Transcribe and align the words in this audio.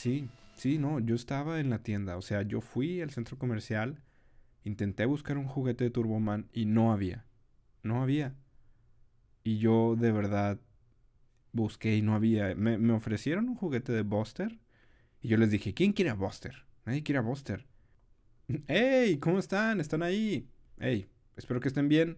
Sí, 0.00 0.30
sí, 0.54 0.78
no, 0.78 0.98
yo 0.98 1.14
estaba 1.14 1.60
en 1.60 1.68
la 1.68 1.82
tienda, 1.82 2.16
o 2.16 2.22
sea, 2.22 2.40
yo 2.40 2.62
fui 2.62 3.02
al 3.02 3.10
centro 3.10 3.36
comercial, 3.36 4.00
intenté 4.64 5.04
buscar 5.04 5.36
un 5.36 5.44
juguete 5.44 5.84
de 5.84 5.90
Turboman 5.90 6.48
y 6.54 6.64
no 6.64 6.90
había, 6.90 7.26
no 7.82 8.02
había. 8.02 8.34
Y 9.44 9.58
yo 9.58 9.96
de 9.98 10.10
verdad 10.10 10.58
busqué 11.52 11.98
y 11.98 12.00
no 12.00 12.14
había. 12.14 12.54
Me, 12.54 12.78
me 12.78 12.94
ofrecieron 12.94 13.50
un 13.50 13.56
juguete 13.56 13.92
de 13.92 14.00
Buster 14.00 14.58
y 15.20 15.28
yo 15.28 15.36
les 15.36 15.50
dije, 15.50 15.74
¿quién 15.74 15.92
quiere 15.92 16.10
a 16.10 16.14
Buster? 16.14 16.64
Nadie 16.86 17.02
quiere 17.02 17.18
a 17.18 17.22
Buster. 17.22 17.66
¡Hey! 18.68 19.18
¿Cómo 19.18 19.38
están? 19.38 19.80
¿Están 19.80 20.02
ahí? 20.02 20.48
¡Hey! 20.78 21.10
Espero 21.36 21.60
que 21.60 21.68
estén 21.68 21.90
bien. 21.90 22.16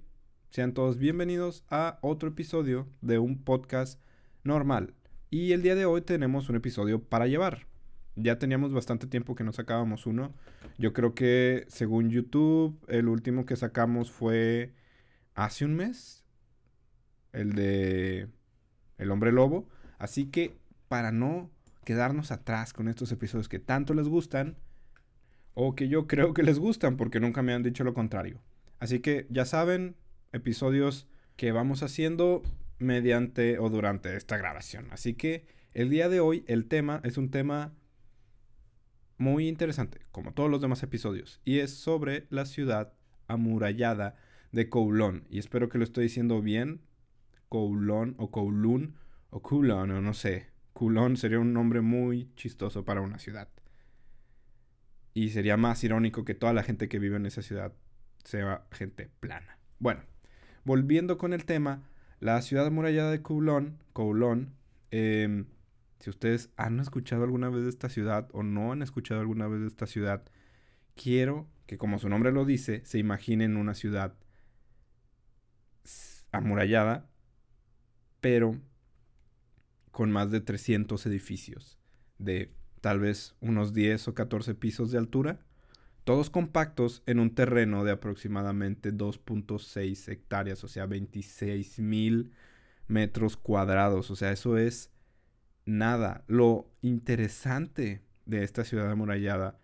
Sean 0.51 0.73
todos 0.73 0.99
bienvenidos 0.99 1.65
a 1.69 1.99
otro 2.01 2.29
episodio 2.29 2.89
de 3.01 3.19
un 3.19 3.43
podcast 3.43 4.01
normal. 4.45 4.95
Y 5.31 5.51
el 5.51 5.63
día 5.63 5.75
de 5.75 5.85
hoy 5.85 6.03
tenemos 6.03 6.49
un 6.49 6.55
episodio 6.55 7.03
para 7.03 7.27
llevar. 7.27 7.72
Ya 8.15 8.39
teníamos 8.39 8.73
bastante 8.73 9.07
tiempo 9.07 9.35
que 9.35 9.45
no 9.45 9.53
sacábamos 9.53 10.07
uno. 10.07 10.35
Yo 10.79 10.93
creo 10.93 11.15
que 11.15 11.65
según 11.69 12.11
YouTube, 12.11 12.79
el 12.89 13.09
último 13.09 13.47
que 13.47 13.57
sacamos 13.57 14.11
fue 14.11 14.75
hace 15.35 15.65
un 15.65 15.75
mes. 15.75 16.25
El 17.33 17.55
de 17.55 18.29
El 18.99 19.11
hombre 19.11 19.33
lobo. 19.33 19.69
Así 19.99 20.27
que 20.27 20.59
para 20.89 21.11
no 21.11 21.51
quedarnos 21.85 22.31
atrás 22.33 22.73
con 22.73 22.89
estos 22.89 23.11
episodios 23.13 23.49
que 23.49 23.59
tanto 23.59 23.95
les 23.95 24.09
gustan, 24.09 24.57
o 25.55 25.75
que 25.75 25.89
yo 25.89 26.07
creo 26.07 26.35
que 26.35 26.43
les 26.43 26.59
gustan 26.59 26.97
porque 26.97 27.21
nunca 27.21 27.43
me 27.43 27.53
han 27.53 27.63
dicho 27.63 27.85
lo 27.85 27.95
contrario. 27.95 28.41
Así 28.79 29.01
que 29.01 29.27
ya 29.31 29.45
saben, 29.45 29.97
episodios 30.33 31.09
que 31.37 31.53
vamos 31.53 31.83
haciendo 31.83 32.43
mediante 32.79 33.59
o 33.59 33.69
durante 33.69 34.17
esta 34.17 34.37
grabación. 34.37 34.89
Así 34.91 35.15
que 35.15 35.45
el 35.73 35.91
día 35.91 36.09
de 36.09 36.21
hoy 36.21 36.45
el 36.47 36.67
tema 36.67 37.01
es 37.05 37.17
un 37.17 37.31
tema 37.31 37.73
muy 39.23 39.49
interesante, 39.49 40.01
como 40.11 40.35
todos 40.35 40.51
los 40.51 40.61
demás 40.61 40.83
episodios, 40.83 41.41
y 41.45 41.61
es 41.61 41.73
sobre 41.73 42.27
la 42.29 42.45
ciudad 42.45 42.93
amurallada 43.29 44.17
de 44.51 44.69
Kowloon. 44.69 45.25
Y 45.31 45.39
espero 45.39 45.69
que 45.69 45.79
lo 45.79 45.85
estoy 45.85 46.05
diciendo 46.05 46.43
bien. 46.43 46.83
Kowloon 47.49 48.17
o 48.19 48.31
Kowloon 48.31 48.97
o 49.31 49.41
Kowloon 49.41 49.91
o 49.91 50.01
no 50.01 50.15
sé. 50.15 50.49
Kowloon 50.73 51.17
sería 51.17 51.39
un 51.39 51.53
nombre 51.53 51.81
muy 51.81 52.31
chistoso 52.35 52.85
para 52.85 53.01
una 53.01 53.19
ciudad. 53.19 53.49
Y 55.15 55.31
sería 55.31 55.57
más 55.57 55.85
irónico 55.85 56.25
que 56.25 56.35
toda 56.35 56.53
la 56.53 56.63
gente 56.63 56.89
que 56.89 56.99
vive 56.99 57.17
en 57.17 57.27
esa 57.27 57.43
ciudad 57.43 57.73
sea 58.25 58.67
gente 58.73 59.11
plana. 59.21 59.59
Bueno, 59.79 60.03
volviendo 60.65 61.19
con 61.19 61.33
el 61.33 61.45
tema, 61.45 61.83
la 62.21 62.41
ciudad 62.43 62.67
amurallada 62.67 63.11
de 63.11 63.23
Kowloon, 63.23 63.79
Kowloon 63.93 64.55
em, 64.91 65.47
si 66.03 66.11
ustedes 66.11 66.51
han 66.57 66.81
escuchado 66.81 67.23
alguna 67.23 67.49
vez 67.49 67.63
de 67.63 67.71
esta 67.71 67.89
ciudad 67.89 68.29
o 68.33 68.43
no 68.43 68.73
han 68.73 68.83
escuchado 68.83 69.21
alguna 69.21 69.47
vez 69.47 69.61
de 69.61 69.69
esta 69.69 69.87
ciudad, 69.87 70.25
quiero 70.97 71.49
que 71.67 71.79
como 71.79 71.99
su 71.99 72.09
nombre 72.09 72.33
lo 72.33 72.45
dice, 72.45 72.83
se 72.85 72.99
imaginen 72.99 73.57
una 73.57 73.75
ciudad 73.75 74.15
amurallada, 76.33 77.09
pero 78.21 78.61
con 79.93 80.11
más 80.11 80.31
de 80.31 80.41
300 80.41 81.07
edificios, 81.07 81.79
de 82.19 82.53
tal 82.81 82.99
vez 82.99 83.37
unos 83.41 83.73
10 83.73 84.09
o 84.09 84.15
14 84.15 84.55
pisos 84.57 84.91
de 84.91 84.99
altura 84.99 85.41
todos 86.05 86.31
compactos 86.31 87.03
en 87.07 87.21
un 87.21 87.35
terreno 87.35 87.85
de 87.85 87.93
aproximadamente 87.93 88.93
2.6 88.93 90.09
hectáreas, 90.09 90.65
o 90.65 90.69
sea, 90.69 90.87
26 90.87 91.79
mil 91.79 92.33
metros 92.89 93.37
cuadrados. 93.37 94.11
O 94.11 94.17
sea, 94.17 94.33
eso 94.33 94.59
es 94.59 94.91
nada. 95.65 96.25
Lo 96.27 96.71
interesante 96.83 98.03
de 98.27 98.45
esta 98.45 98.65
ciudad 98.65 98.91
amurallada 98.91 99.59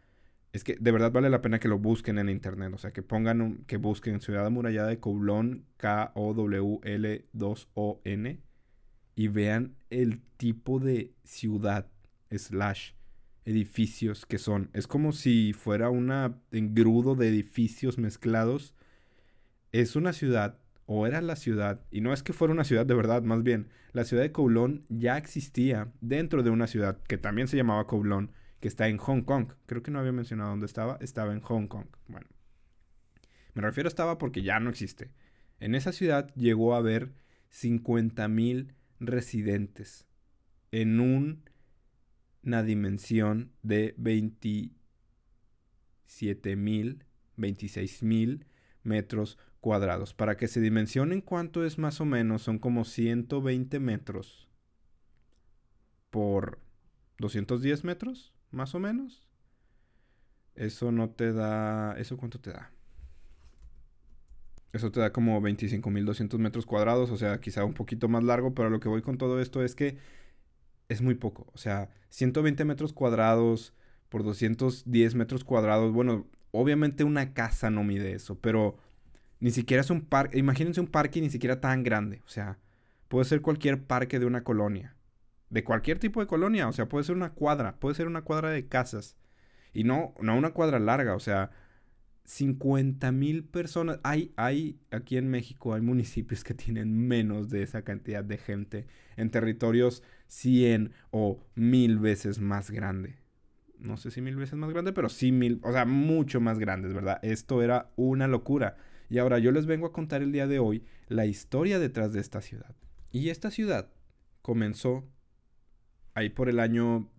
es 0.52 0.64
que 0.64 0.76
de 0.80 0.92
verdad 0.92 1.12
vale 1.12 1.28
la 1.30 1.42
pena 1.42 1.60
que 1.60 1.68
lo 1.68 1.78
busquen 1.78 2.18
en 2.18 2.28
internet. 2.28 2.72
O 2.74 2.78
sea, 2.78 2.92
que 2.92 3.02
pongan, 3.02 3.64
que 3.66 3.76
busquen 3.76 4.20
ciudad 4.20 4.46
amurallada 4.46 4.88
de 4.88 4.98
Kowloon, 4.98 5.66
K-O-W-L-2-O-N, 5.76 8.40
y 9.14 9.28
vean 9.28 9.76
el 9.90 10.20
tipo 10.36 10.78
de 10.78 11.12
ciudad 11.24 11.86
slash 12.30 12.92
edificios 13.44 14.26
que 14.26 14.38
son. 14.38 14.70
Es 14.74 14.86
como 14.86 15.12
si 15.12 15.52
fuera 15.52 15.90
un 15.90 16.12
engrudo 16.52 17.14
de 17.14 17.28
edificios 17.28 17.98
mezclados. 17.98 18.74
Es 19.72 19.96
una 19.96 20.12
ciudad, 20.12 20.58
o 20.90 21.06
era 21.06 21.20
la 21.20 21.36
ciudad, 21.36 21.82
y 21.90 22.00
no 22.00 22.14
es 22.14 22.22
que 22.22 22.32
fuera 22.32 22.54
una 22.54 22.64
ciudad 22.64 22.86
de 22.86 22.94
verdad, 22.94 23.22
más 23.22 23.42
bien, 23.42 23.68
la 23.92 24.04
ciudad 24.04 24.22
de 24.22 24.32
Kowloon 24.32 24.86
ya 24.88 25.18
existía 25.18 25.92
dentro 26.00 26.42
de 26.42 26.48
una 26.48 26.66
ciudad 26.66 27.02
que 27.02 27.18
también 27.18 27.46
se 27.46 27.58
llamaba 27.58 27.86
Kowloon, 27.86 28.32
que 28.58 28.68
está 28.68 28.88
en 28.88 28.96
Hong 28.96 29.20
Kong. 29.20 29.52
Creo 29.66 29.82
que 29.82 29.90
no 29.90 29.98
había 29.98 30.12
mencionado 30.12 30.48
dónde 30.48 30.64
estaba, 30.64 30.96
estaba 31.02 31.34
en 31.34 31.42
Hong 31.42 31.66
Kong. 31.66 31.88
Bueno, 32.06 32.26
me 33.52 33.60
refiero 33.60 33.86
estaba 33.86 34.16
porque 34.16 34.42
ya 34.42 34.60
no 34.60 34.70
existe. 34.70 35.10
En 35.60 35.74
esa 35.74 35.92
ciudad 35.92 36.34
llegó 36.36 36.74
a 36.74 36.78
haber 36.78 37.12
50.000 37.52 38.72
residentes 38.98 40.06
en 40.72 41.00
un 41.00 41.44
una 42.42 42.62
dimensión 42.62 43.52
de 43.62 43.94
27 43.98 46.56
mil, 46.56 47.04
26 47.36 48.02
mil 48.02 48.46
metros 48.82 49.38
cuadrados. 49.60 50.14
Para 50.14 50.36
que 50.36 50.48
se 50.48 50.60
dimensionen 50.60 51.20
cuánto 51.20 51.64
es 51.64 51.78
más 51.78 52.00
o 52.00 52.04
menos, 52.04 52.42
son 52.42 52.58
como 52.58 52.84
120 52.84 53.80
metros 53.80 54.48
por 56.10 56.58
210 57.18 57.84
metros, 57.84 58.32
más 58.50 58.74
o 58.74 58.80
menos. 58.80 59.28
Eso 60.54 60.90
no 60.92 61.10
te 61.10 61.32
da... 61.32 61.94
¿Eso 61.98 62.16
cuánto 62.16 62.40
te 62.40 62.50
da? 62.50 62.72
Eso 64.72 64.90
te 64.90 65.00
da 65.00 65.12
como 65.12 65.40
25.200 65.40 66.38
metros 66.38 66.66
cuadrados, 66.66 67.10
o 67.10 67.16
sea, 67.16 67.40
quizá 67.40 67.64
un 67.64 67.74
poquito 67.74 68.08
más 68.08 68.22
largo, 68.22 68.54
pero 68.54 68.68
lo 68.68 68.80
que 68.80 68.88
voy 68.88 69.02
con 69.02 69.16
todo 69.16 69.40
esto 69.40 69.62
es 69.62 69.74
que 69.74 69.96
es 70.88 71.00
muy 71.00 71.14
poco. 71.14 71.46
O 71.54 71.58
sea, 71.58 71.90
120 72.10 72.64
metros 72.64 72.92
cuadrados 72.92 73.72
por 74.08 74.24
210 74.24 75.14
metros 75.14 75.44
cuadrados. 75.44 75.92
Bueno, 75.92 76.26
obviamente 76.50 77.04
una 77.04 77.34
casa 77.34 77.70
no 77.70 77.84
mide 77.84 78.12
eso, 78.12 78.38
pero 78.40 78.78
ni 79.40 79.50
siquiera 79.50 79.80
es 79.80 79.90
un 79.90 80.02
parque. 80.02 80.38
Imagínense 80.38 80.80
un 80.80 80.86
parque 80.86 81.20
ni 81.20 81.30
siquiera 81.30 81.60
tan 81.60 81.82
grande. 81.82 82.22
O 82.26 82.28
sea, 82.28 82.58
puede 83.08 83.24
ser 83.24 83.40
cualquier 83.40 83.84
parque 83.84 84.18
de 84.18 84.26
una 84.26 84.44
colonia. 84.44 84.96
De 85.50 85.64
cualquier 85.64 85.98
tipo 85.98 86.20
de 86.20 86.26
colonia. 86.26 86.68
O 86.68 86.72
sea, 86.72 86.88
puede 86.88 87.04
ser 87.04 87.16
una 87.16 87.30
cuadra. 87.30 87.76
Puede 87.78 87.94
ser 87.94 88.06
una 88.06 88.22
cuadra 88.22 88.50
de 88.50 88.66
casas. 88.66 89.16
Y 89.72 89.84
no, 89.84 90.14
no 90.20 90.36
una 90.36 90.50
cuadra 90.50 90.78
larga. 90.78 91.14
O 91.14 91.20
sea, 91.20 91.50
50 92.24 93.10
mil 93.12 93.44
personas. 93.44 94.00
Hay, 94.02 94.32
hay, 94.36 94.78
aquí 94.90 95.16
en 95.16 95.30
México 95.30 95.72
hay 95.74 95.80
municipios 95.80 96.44
que 96.44 96.54
tienen 96.54 97.08
menos 97.08 97.48
de 97.48 97.62
esa 97.62 97.82
cantidad 97.82 98.24
de 98.24 98.38
gente 98.38 98.86
en 99.16 99.30
territorios 99.30 100.02
100 100.26 100.92
o 101.10 101.40
mil 101.54 101.98
veces 101.98 102.38
más 102.38 102.70
grande. 102.70 103.16
No 103.78 103.96
sé 103.96 104.10
si 104.10 104.20
mil 104.20 104.36
veces 104.36 104.54
más 104.56 104.70
grande, 104.70 104.92
pero 104.92 105.08
sí 105.08 105.30
mil, 105.30 105.60
o 105.62 105.72
sea, 105.72 105.84
mucho 105.84 106.40
más 106.40 106.58
grandes, 106.58 106.92
¿verdad? 106.92 107.18
Esto 107.22 107.62
era 107.62 107.90
una 107.96 108.26
locura. 108.26 108.76
Y 109.08 109.18
ahora 109.18 109.38
yo 109.38 109.52
les 109.52 109.66
vengo 109.66 109.86
a 109.86 109.92
contar 109.92 110.22
el 110.22 110.32
día 110.32 110.46
de 110.46 110.58
hoy 110.58 110.84
la 111.08 111.26
historia 111.26 111.78
detrás 111.78 112.12
de 112.12 112.20
esta 112.20 112.40
ciudad. 112.40 112.74
Y 113.10 113.30
esta 113.30 113.50
ciudad 113.50 113.90
comenzó 114.42 115.08
ahí 116.14 116.28
por 116.28 116.48
el 116.48 116.60
año 116.60 117.10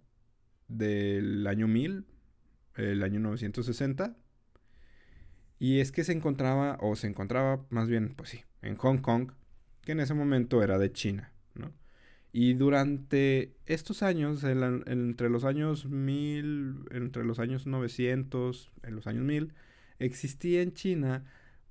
del 0.67 1.47
año 1.47 1.67
1000, 1.67 2.05
el 2.75 3.03
año 3.03 3.19
960 3.19 4.15
y 5.59 5.81
es 5.81 5.91
que 5.91 6.05
se 6.05 6.13
encontraba, 6.13 6.77
o 6.79 6.95
se 6.95 7.07
encontraba 7.07 7.65
más 7.69 7.89
bien, 7.89 8.15
pues 8.15 8.29
sí, 8.29 8.41
en 8.61 8.77
Hong 8.77 8.99
Kong, 8.99 9.31
que 9.81 9.91
en 9.91 9.99
ese 9.99 10.13
momento 10.13 10.63
era 10.63 10.79
de 10.79 10.91
China, 10.91 11.33
¿no? 11.53 11.73
Y 12.31 12.53
durante 12.53 13.55
estos 13.65 14.01
años, 14.01 14.43
entre 14.43 15.29
los 15.29 15.43
años 15.43 15.85
1000, 15.85 16.85
entre 16.91 17.25
los 17.25 17.39
años 17.39 17.67
900, 17.67 18.71
en 18.83 18.95
los 18.95 19.07
años 19.07 19.25
1000, 19.25 19.53
existía 19.97 20.61
en 20.61 20.73
China 20.73 21.25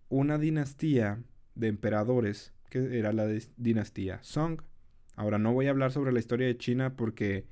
una 0.08 0.38
dinastía 0.38 1.22
de 1.54 1.68
emperadores, 1.68 2.52
que 2.70 2.98
era 2.98 3.12
la 3.12 3.26
dinastía 3.56 4.22
Song. 4.22 4.62
Ahora 5.16 5.38
no 5.38 5.52
voy 5.52 5.66
a 5.66 5.70
hablar 5.70 5.92
sobre 5.92 6.12
la 6.12 6.18
historia 6.18 6.46
de 6.46 6.56
China 6.56 6.96
porque 6.96 7.46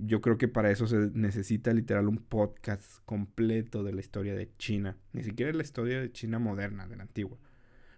yo 0.00 0.20
creo 0.20 0.38
que 0.38 0.48
para 0.48 0.70
eso 0.70 0.86
se 0.86 1.10
necesita 1.14 1.72
literal 1.72 2.08
un 2.08 2.18
podcast 2.18 3.02
completo 3.04 3.82
de 3.82 3.92
la 3.92 4.00
historia 4.00 4.34
de 4.34 4.50
China. 4.56 4.96
Ni 5.12 5.22
siquiera 5.22 5.52
la 5.52 5.62
historia 5.62 6.00
de 6.00 6.12
China 6.12 6.38
moderna, 6.38 6.86
de 6.86 6.96
la 6.96 7.02
antigua. 7.02 7.38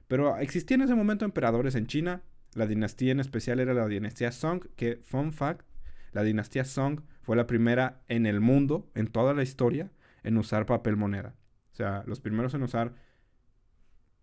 Pero 0.09 0.37
existían 0.39 0.81
en 0.81 0.87
ese 0.87 0.95
momento 0.95 1.25
emperadores 1.25 1.75
en 1.75 1.87
China. 1.87 2.23
La 2.55 2.67
dinastía 2.67 3.13
en 3.13 3.21
especial 3.21 3.61
era 3.61 3.75
la 3.75 3.87
dinastía 3.87 4.33
Song, 4.33 4.65
que, 4.77 4.97
fun 4.97 5.33
fact, 5.33 5.65
la 6.13 6.23
dinastía 6.23 6.65
Song 6.65 7.03
fue 7.23 7.37
la 7.37 7.47
primera 7.47 8.03
en 8.09 8.27
el 8.27 8.41
mundo, 8.41 8.91
en 8.95 9.07
toda 9.07 9.35
la 9.35 9.43
historia, 9.43 9.93
en 10.25 10.37
usar 10.37 10.67
papel 10.67 10.97
moneda. 10.97 11.37
O 11.73 11.77
sea, 11.77 12.03
los 12.07 12.21
primeros 12.21 12.55
en 12.55 12.63
usar 12.63 12.95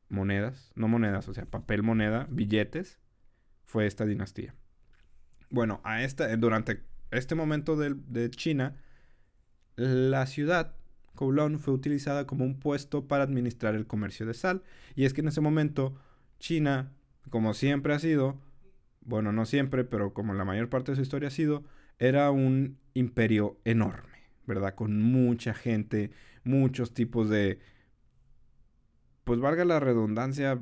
monedas, 0.09 0.71
no 0.75 0.87
monedas, 0.87 1.27
o 1.27 1.33
sea, 1.33 1.45
papel 1.45 1.83
moneda, 1.83 2.27
billetes, 2.29 2.99
fue 3.65 3.85
esta 3.85 4.05
dinastía. 4.05 4.55
Bueno, 5.49 5.81
a 5.83 6.03
esta, 6.03 6.35
durante 6.37 6.83
este 7.11 7.35
momento 7.35 7.75
de, 7.75 7.95
de 7.95 8.29
China, 8.29 8.77
la 9.75 10.25
ciudad, 10.25 10.75
Kowloon, 11.15 11.59
fue 11.59 11.73
utilizada 11.73 12.25
como 12.25 12.45
un 12.45 12.59
puesto 12.59 13.07
para 13.07 13.23
administrar 13.23 13.75
el 13.75 13.87
comercio 13.87 14.25
de 14.25 14.33
sal. 14.33 14.63
Y 14.95 15.05
es 15.05 15.13
que 15.13 15.21
en 15.21 15.27
ese 15.29 15.41
momento 15.41 15.95
China, 16.39 16.91
como 17.29 17.53
siempre 17.53 17.93
ha 17.93 17.99
sido, 17.99 18.39
bueno, 19.01 19.31
no 19.31 19.45
siempre, 19.45 19.83
pero 19.83 20.13
como 20.13 20.33
la 20.33 20.45
mayor 20.45 20.69
parte 20.69 20.91
de 20.91 20.95
su 20.97 21.01
historia 21.01 21.27
ha 21.27 21.31
sido, 21.31 21.63
era 21.99 22.31
un 22.31 22.77
imperio 22.93 23.59
enorme, 23.65 24.29
¿verdad? 24.45 24.75
Con 24.75 25.01
mucha 25.01 25.53
gente, 25.53 26.11
muchos 26.47 26.93
tipos 26.93 27.29
de, 27.29 27.59
pues 29.23 29.39
valga 29.39 29.65
la 29.65 29.79
redundancia, 29.79 30.59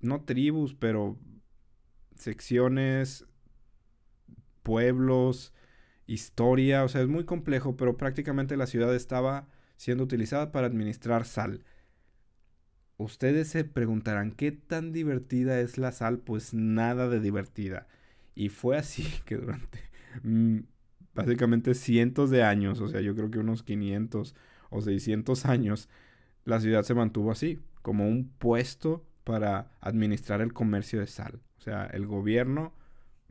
no 0.00 0.24
tribus, 0.24 0.74
pero 0.74 1.18
secciones, 2.14 3.26
pueblos, 4.62 5.52
historia, 6.06 6.84
o 6.84 6.88
sea, 6.88 7.02
es 7.02 7.08
muy 7.08 7.24
complejo, 7.24 7.76
pero 7.76 7.96
prácticamente 7.96 8.56
la 8.56 8.66
ciudad 8.66 8.94
estaba 8.94 9.48
siendo 9.76 10.04
utilizada 10.04 10.52
para 10.52 10.66
administrar 10.66 11.24
sal. 11.24 11.64
Ustedes 12.96 13.48
se 13.48 13.64
preguntarán, 13.64 14.32
¿qué 14.32 14.50
tan 14.50 14.92
divertida 14.92 15.60
es 15.60 15.78
la 15.78 15.92
sal? 15.92 16.18
Pues 16.18 16.52
nada 16.52 17.08
de 17.08 17.20
divertida. 17.20 17.86
Y 18.34 18.48
fue 18.48 18.76
así 18.76 19.04
que 19.24 19.36
durante 19.36 19.78
mm, 20.22 20.58
básicamente 21.14 21.74
cientos 21.74 22.30
de 22.30 22.42
años, 22.42 22.80
o 22.80 22.88
sea, 22.88 23.00
yo 23.00 23.14
creo 23.14 23.30
que 23.30 23.38
unos 23.38 23.62
500 23.62 24.34
o 24.70 24.80
600 24.80 25.46
años, 25.46 25.88
la 26.44 26.60
ciudad 26.60 26.82
se 26.82 26.94
mantuvo 26.94 27.30
así, 27.30 27.60
como 27.82 28.08
un 28.08 28.30
puesto 28.38 29.04
para 29.24 29.70
administrar 29.80 30.40
el 30.40 30.52
comercio 30.52 31.00
de 31.00 31.06
sal. 31.06 31.40
O 31.58 31.60
sea, 31.60 31.86
el 31.86 32.06
gobierno, 32.06 32.72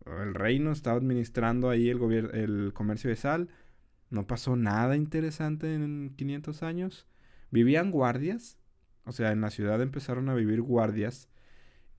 el 0.05 0.33
reino 0.33 0.71
estaba 0.71 0.97
administrando 0.97 1.69
ahí 1.69 1.89
el, 1.89 1.99
el 2.33 2.73
comercio 2.73 3.09
de 3.09 3.15
sal. 3.15 3.49
No 4.09 4.27
pasó 4.27 4.55
nada 4.55 4.95
interesante 4.95 5.73
en 5.73 6.13
500 6.15 6.63
años. 6.63 7.07
Vivían 7.51 7.91
guardias. 7.91 8.57
O 9.05 9.11
sea, 9.11 9.31
en 9.31 9.41
la 9.41 9.49
ciudad 9.49 9.81
empezaron 9.81 10.29
a 10.29 10.35
vivir 10.35 10.61
guardias. 10.61 11.29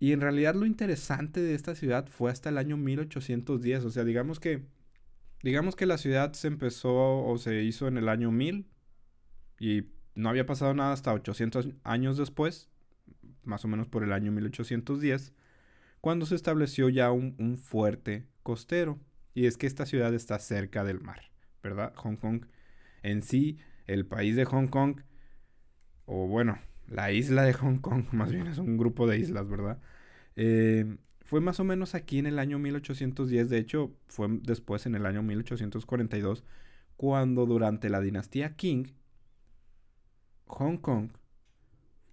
Y 0.00 0.12
en 0.12 0.20
realidad 0.20 0.55
lo 0.55 0.67
interesante 0.67 1.41
de 1.41 1.55
esta 1.55 1.75
ciudad 1.75 2.06
fue 2.06 2.31
hasta 2.31 2.50
el 2.50 2.58
año 2.58 2.76
1810. 2.76 3.84
O 3.84 3.91
sea, 3.91 4.05
digamos 4.05 4.38
que, 4.38 4.62
digamos 5.43 5.75
que 5.75 5.87
la 5.87 5.99
ciudad 5.99 6.32
se 6.34 6.49
empezó 6.49 7.25
o 7.25 7.37
se 7.38 7.62
hizo 7.64 7.88
en 7.88 7.99
el 7.99 8.08
año 8.08 8.31
1000. 8.31 8.67
Y 9.58 9.84
no 10.14 10.28
había 10.28 10.46
pasado 10.46 10.75
nada 10.75 10.93
hasta 10.93 11.12
800 11.12 11.69
años 11.84 12.16
después 12.16 12.69
más 13.49 13.64
o 13.64 13.69
menos 13.69 13.88
por 13.88 14.05
el 14.05 14.12
año 14.12 14.31
1810, 14.31 15.32
cuando 16.00 16.26
se 16.26 16.37
estableció 16.37 16.88
ya 16.88 17.10
un, 17.10 17.56
fuerte 17.56 18.26
costero. 18.44 19.00
Y 19.34 19.46
es 19.46 19.56
que 19.56 19.66
esta 19.66 19.87
ciudad 19.87 20.14
está 20.14 20.38
cerca 20.38 20.84
del 20.84 21.00
mar, 21.00 21.22
¿verdad? 21.62 21.93
Hong 21.96 22.16
Kong 22.16 22.44
en 23.02 23.22
sí, 23.22 23.58
el 23.87 24.06
país 24.06 24.37
de 24.37 24.44
Hong 24.44 24.66
Kong, 24.66 25.00
o 26.06 26.26
bueno, 26.26 26.58
la 26.88 27.12
isla 27.12 27.43
de 27.43 27.52
Hong 27.52 27.78
Kong, 27.78 28.06
más 28.12 28.32
bien 28.32 28.46
es 28.46 28.58
un 28.58 28.76
grupo 28.76 29.06
de 29.06 29.19
islas, 29.19 29.49
¿verdad? 29.49 29.81
Eh, 30.37 30.96
fue 31.20 31.40
más 31.40 31.60
o 31.60 31.64
menos 31.64 31.94
aquí 31.94 32.19
en 32.19 32.26
el 32.26 32.38
año 32.38 32.58
1810, 32.58 33.49
de 33.50 33.58
hecho 33.58 33.93
fue 34.08 34.28
después 34.43 34.87
en 34.87 34.94
el 34.94 35.06
año 35.06 35.22
1842, 35.22 36.44
cuando 36.96 37.46
durante 37.46 37.90
la 37.90 38.00
dinastía 38.00 38.56
Qing, 38.56 38.94
Hong 40.49 40.79
Kong 40.79 41.11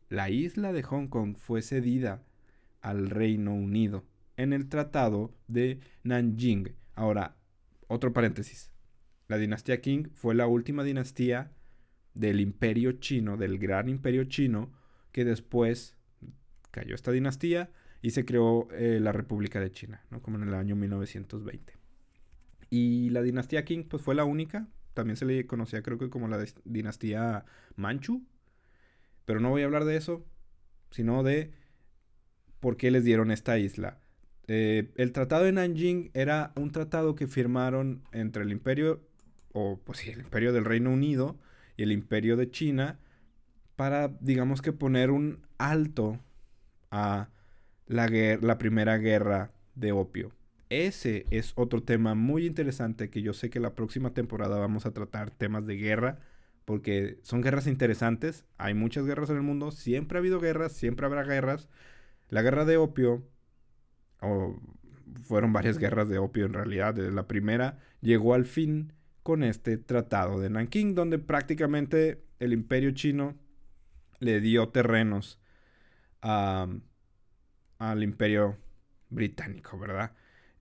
la 0.09 0.29
isla 0.29 0.71
de 0.71 0.83
Hong 0.83 1.07
Kong 1.07 1.35
fue 1.35 1.61
cedida 1.61 2.23
al 2.81 3.09
Reino 3.09 3.55
Unido 3.55 4.05
en 4.37 4.53
el 4.53 4.69
Tratado 4.69 5.33
de 5.47 5.79
Nanjing. 6.03 6.75
Ahora, 6.93 7.35
otro 7.87 8.13
paréntesis. 8.13 8.71
La 9.27 9.37
dinastía 9.37 9.81
Qing 9.81 10.11
fue 10.13 10.35
la 10.35 10.45
última 10.45 10.83
dinastía 10.83 11.51
del 12.13 12.39
imperio 12.39 12.93
chino, 12.93 13.35
del 13.35 13.57
gran 13.57 13.89
imperio 13.89 14.25
chino, 14.25 14.71
que 15.11 15.25
después 15.25 15.97
cayó 16.69 16.93
esta 16.93 17.11
dinastía 17.11 17.71
y 18.01 18.11
se 18.11 18.25
creó 18.25 18.67
eh, 18.71 18.99
la 19.01 19.11
República 19.11 19.59
de 19.59 19.71
China, 19.71 20.05
¿no? 20.11 20.21
como 20.21 20.37
en 20.37 20.47
el 20.47 20.53
año 20.53 20.75
1920. 20.75 21.73
Y 22.69 23.09
la 23.09 23.23
dinastía 23.23 23.65
Qing 23.65 23.85
pues, 23.87 24.03
fue 24.03 24.13
la 24.13 24.25
única, 24.25 24.67
también 24.95 25.17
se 25.17 25.25
le 25.25 25.45
conocía 25.45 25.83
creo 25.83 25.99
que 25.99 26.09
como 26.09 26.27
la 26.27 26.43
dinastía 26.63 27.45
Manchu, 27.75 28.25
pero 29.25 29.39
no 29.39 29.51
voy 29.51 29.61
a 29.61 29.65
hablar 29.65 29.85
de 29.85 29.97
eso, 29.97 30.25
sino 30.89 31.21
de 31.21 31.53
por 32.59 32.77
qué 32.77 32.89
les 32.89 33.03
dieron 33.03 33.29
esta 33.29 33.59
isla. 33.59 33.99
Eh, 34.47 34.91
el 34.95 35.11
tratado 35.11 35.43
de 35.43 35.51
Nanjing 35.51 36.11
era 36.13 36.53
un 36.55 36.71
tratado 36.71 37.15
que 37.15 37.27
firmaron 37.27 38.03
entre 38.11 38.43
el 38.43 38.51
imperio, 38.51 39.01
o 39.53 39.79
pues 39.83 39.99
sí, 39.99 40.09
el 40.09 40.19
imperio 40.19 40.53
del 40.53 40.65
Reino 40.65 40.91
Unido 40.91 41.37
y 41.77 41.83
el 41.83 41.91
imperio 41.91 42.37
de 42.37 42.49
China, 42.49 42.99
para, 43.75 44.07
digamos 44.21 44.61
que 44.61 44.71
poner 44.71 45.11
un 45.11 45.45
alto 45.57 46.19
a 46.91 47.29
la, 47.87 48.07
la 48.41 48.57
primera 48.57 48.97
guerra 48.97 49.51
de 49.75 49.91
opio. 49.91 50.31
Ese 50.69 51.25
es 51.29 51.53
otro 51.55 51.83
tema 51.83 52.15
muy 52.15 52.45
interesante 52.45 53.09
que 53.09 53.21
yo 53.21 53.33
sé 53.33 53.49
que 53.49 53.59
la 53.59 53.75
próxima 53.75 54.13
temporada 54.13 54.57
vamos 54.57 54.85
a 54.85 54.91
tratar 54.91 55.31
temas 55.31 55.65
de 55.65 55.77
guerra 55.77 56.19
porque 56.65 57.19
son 57.21 57.41
guerras 57.41 57.67
interesantes, 57.67 58.45
hay 58.57 58.73
muchas 58.73 59.05
guerras 59.05 59.29
en 59.29 59.35
el 59.37 59.43
mundo, 59.43 59.69
siempre 59.71 60.17
ha 60.17 60.19
habido 60.19 60.39
guerras, 60.39 60.71
siempre 60.71 61.05
habrá 61.05 61.23
guerras. 61.23 61.69
La 62.29 62.41
guerra 62.41 62.65
de 62.65 62.77
opio, 62.77 63.23
o 64.19 64.59
fueron 65.23 65.53
varias 65.53 65.77
guerras 65.77 66.09
de 66.09 66.17
opio 66.17 66.45
en 66.45 66.53
realidad, 66.53 66.95
desde 66.95 67.11
la 67.11 67.27
primera 67.27 67.77
llegó 68.01 68.33
al 68.33 68.45
fin 68.45 68.93
con 69.21 69.43
este 69.43 69.77
tratado 69.77 70.39
de 70.39 70.49
Nanking, 70.49 70.95
donde 70.95 71.19
prácticamente 71.19 72.23
el 72.39 72.51
imperio 72.53 72.91
chino 72.91 73.35
le 74.19 74.41
dio 74.41 74.69
terrenos 74.69 75.39
al 76.21 76.81
imperio 78.01 78.57
británico, 79.09 79.77
¿verdad? 79.77 80.15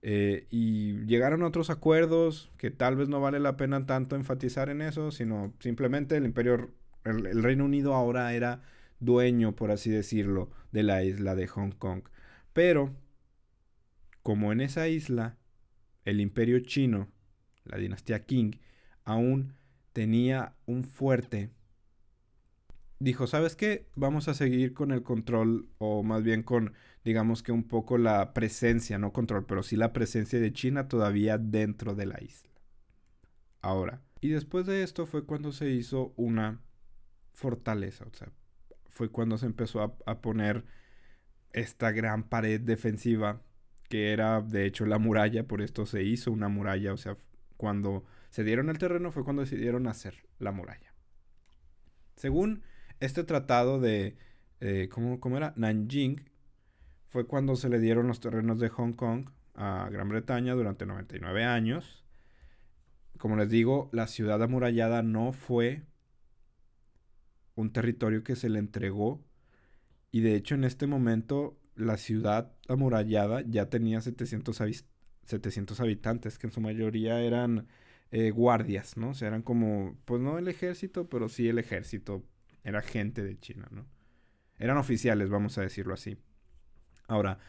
Eh, 0.07 0.45
y 0.51 1.03
llegaron 1.07 1.41
otros 1.41 1.71
acuerdos 1.71 2.51
que 2.59 2.69
tal 2.69 2.95
vez 2.95 3.09
no 3.09 3.21
vale 3.21 3.39
la 3.39 3.57
pena 3.57 3.87
tanto 3.87 4.15
enfatizar 4.15 4.69
en 4.69 4.83
eso, 4.83 5.09
sino 5.09 5.51
simplemente 5.59 6.15
el 6.15 6.25
imperio, 6.25 6.69
el, 7.03 7.41
Reino 7.41 7.65
Unido 7.65 7.95
ahora 7.95 8.31
era 8.35 8.61
dueño, 8.99 9.55
por 9.55 9.71
así 9.71 9.89
decirlo, 9.89 10.51
de 10.71 10.83
la 10.83 11.03
isla 11.03 11.33
de 11.33 11.47
Hong 11.47 11.71
Kong. 11.71 12.03
Pero, 12.53 12.95
como 14.21 14.51
en 14.51 14.61
esa 14.61 14.87
isla, 14.87 15.39
el 16.03 16.21
imperio 16.21 16.59
chino, 16.59 17.09
la 17.63 17.79
dinastía 17.79 18.27
Qing, 18.27 18.59
aún 19.05 19.55
tenía 19.91 20.53
un 20.67 20.83
fuerte 20.83 21.49
dijo, 22.99 23.27
¿sabes 23.27 23.55
qué? 23.55 23.87
Vamos 23.95 24.27
a 24.27 24.33
seguir 24.33 24.73
con 24.73 24.91
el 24.91 25.03
control, 25.03 25.69
o 25.77 26.03
más 26.03 26.23
bien 26.23 26.43
con, 26.43 26.73
digamos 27.03 27.43
que 27.43 27.51
un 27.51 27.67
poco 27.67 27.97
la 27.97 28.33
presencia, 28.33 28.97
no 28.97 29.13
control, 29.13 29.45
pero 29.45 29.63
sí 29.63 29.75
la 29.75 29.93
presencia 29.93 30.39
de 30.39 30.53
China 30.53 30.87
todavía 30.87 31.37
dentro 31.37 31.95
de 31.95 32.05
la 32.05 32.21
isla. 32.23 32.51
Ahora, 33.61 34.01
y 34.21 34.29
después 34.29 34.65
de 34.65 34.83
esto 34.83 35.05
fue 35.05 35.25
cuando 35.25 35.51
se 35.51 35.69
hizo 35.69 36.13
una 36.15 36.61
fortaleza, 37.33 38.05
o 38.05 38.13
sea, 38.13 38.31
fue 38.89 39.09
cuando 39.09 39.37
se 39.37 39.45
empezó 39.45 39.81
a, 39.81 39.95
a 40.05 40.21
poner 40.21 40.65
esta 41.51 41.91
gran 41.91 42.23
pared 42.23 42.61
defensiva 42.61 43.41
que 43.89 44.11
era 44.11 44.41
de 44.41 44.65
hecho 44.65 44.85
la 44.85 44.97
muralla, 44.97 45.47
por 45.47 45.61
esto 45.61 45.85
se 45.85 46.03
hizo 46.03 46.31
una 46.31 46.47
muralla, 46.47 46.93
o 46.93 46.97
sea, 46.97 47.17
cuando 47.57 48.03
se 48.29 48.43
dieron 48.43 48.69
el 48.69 48.77
terreno 48.77 49.11
fue 49.11 49.23
cuando 49.23 49.43
decidieron 49.43 49.87
hacer 49.87 50.25
la 50.39 50.51
muralla. 50.51 50.93
Según 52.15 52.63
este 52.99 53.23
tratado 53.23 53.79
de, 53.79 54.17
eh, 54.59 54.89
¿cómo, 54.89 55.37
era? 55.37 55.53
Nanjing, 55.55 56.29
fue 57.07 57.27
cuando 57.27 57.55
se 57.55 57.69
le 57.69 57.79
dieron 57.79 58.07
los 58.07 58.19
terrenos 58.19 58.59
de 58.59 58.69
Hong 58.69 58.93
Kong 58.93 59.29
a 59.53 59.89
Gran 59.91 60.09
Bretaña 60.09 60.53
durante 60.53 60.85
99 60.85 61.43
años. 61.43 62.03
Como 63.17 63.37
les 63.37 63.49
digo, 63.49 63.89
la 63.93 64.07
ciudad 64.07 64.41
amurallada 64.43 65.01
no 65.01 65.31
fue 65.31 65.83
un 67.55 67.71
territorio 67.71 68.23
que 68.23 68.35
se 68.35 68.49
le 68.49 68.59
entregó. 68.59 69.23
Y 70.11 70.21
de 70.21 70.35
hecho 70.35 70.55
en 70.55 70.63
este 70.63 70.87
momento 70.87 71.57
la 71.75 71.97
ciudad 71.97 72.53
amurallada 72.67 73.41
ya 73.47 73.69
tenía 73.69 74.01
700, 74.01 74.61
700 75.23 75.79
habitantes, 75.79 76.37
que 76.37 76.47
en 76.47 76.53
su 76.53 76.61
mayoría 76.61 77.21
eran 77.21 77.67
eh, 78.11 78.31
guardias, 78.31 78.97
¿no? 78.97 79.09
O 79.09 79.13
sea, 79.13 79.29
eran 79.29 79.41
como, 79.41 79.97
pues 80.05 80.21
no 80.21 80.37
el 80.37 80.47
ejército, 80.47 81.09
pero 81.09 81.27
sí 81.27 81.49
el 81.49 81.59
ejército 81.59 82.23
era 82.65 82.81
gente 82.81 83.23
de 83.23 83.39
China, 83.39 83.67
¿no? 83.71 83.85
Eran 84.57 84.77
oficiales, 84.77 85.29
vamos 85.29 85.57
a 85.57 85.61
decirlo 85.61 85.93
así. 85.93 86.17
Ahora, 87.07 87.39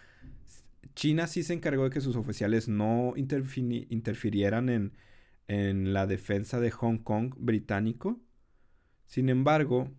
China 0.95 1.27
sí 1.27 1.43
se 1.43 1.55
encargó 1.55 1.85
de 1.85 1.91
que 1.91 2.01
sus 2.01 2.17
oficiales 2.17 2.69
no 2.69 3.15
interfirieran 3.17 4.69
en, 4.69 4.93
en 5.49 5.93
la 5.93 6.07
defensa 6.07 6.61
de 6.61 6.71
Hong 6.71 6.99
Kong 6.99 7.35
británico. 7.39 8.21
Sin 9.07 9.29
embargo, 9.29 9.91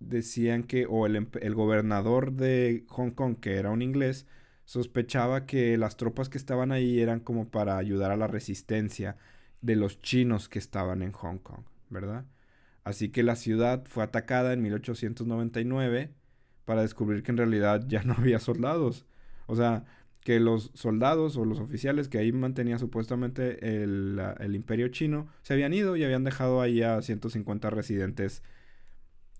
decían 0.00 0.64
que, 0.64 0.86
o 0.88 1.06
el, 1.06 1.28
el, 1.40 1.54
gobernador 1.54 2.32
de 2.32 2.84
Hong 2.88 3.10
Kong, 3.10 3.36
que 3.40 3.56
era 3.56 3.70
un 3.70 3.82
inglés, 3.82 4.26
sospechaba 4.64 5.46
que 5.46 5.76
las 5.78 5.96
tropas 5.96 6.28
que 6.28 6.38
estaban 6.38 6.72
ahí 6.72 7.00
eran 7.00 7.20
como 7.20 7.50
para 7.50 7.76
ayudar 7.76 8.10
a 8.10 8.16
la 8.16 8.26
resistencia 8.26 9.16
de 9.60 9.76
los 9.76 10.00
chinos 10.00 10.48
que 10.48 10.58
estaban 10.58 11.02
en 11.02 11.12
Hong 11.12 11.38
Kong, 11.38 11.64
¿verdad? 11.90 12.24
Así 12.84 13.10
que 13.10 13.22
la 13.22 13.36
ciudad 13.36 13.84
fue 13.86 14.02
atacada 14.02 14.52
en 14.52 14.62
1899 14.62 16.10
para 16.64 16.82
descubrir 16.82 17.22
que 17.22 17.32
en 17.32 17.36
realidad 17.36 17.84
ya 17.88 18.02
no 18.04 18.14
había 18.14 18.38
soldados. 18.38 19.06
O 19.46 19.56
sea, 19.56 19.84
que 20.20 20.38
los 20.38 20.70
soldados 20.74 21.36
o 21.36 21.44
los 21.44 21.60
oficiales 21.60 22.08
que 22.08 22.18
ahí 22.18 22.30
mantenían 22.32 22.78
supuestamente 22.78 23.82
el, 23.82 24.20
el, 24.38 24.54
imperio 24.54 24.88
chino 24.88 25.28
se 25.42 25.54
habían 25.54 25.72
ido 25.72 25.96
y 25.96 26.04
habían 26.04 26.24
dejado 26.24 26.60
ahí 26.60 26.82
a 26.82 27.00
150 27.00 27.70
residentes 27.70 28.42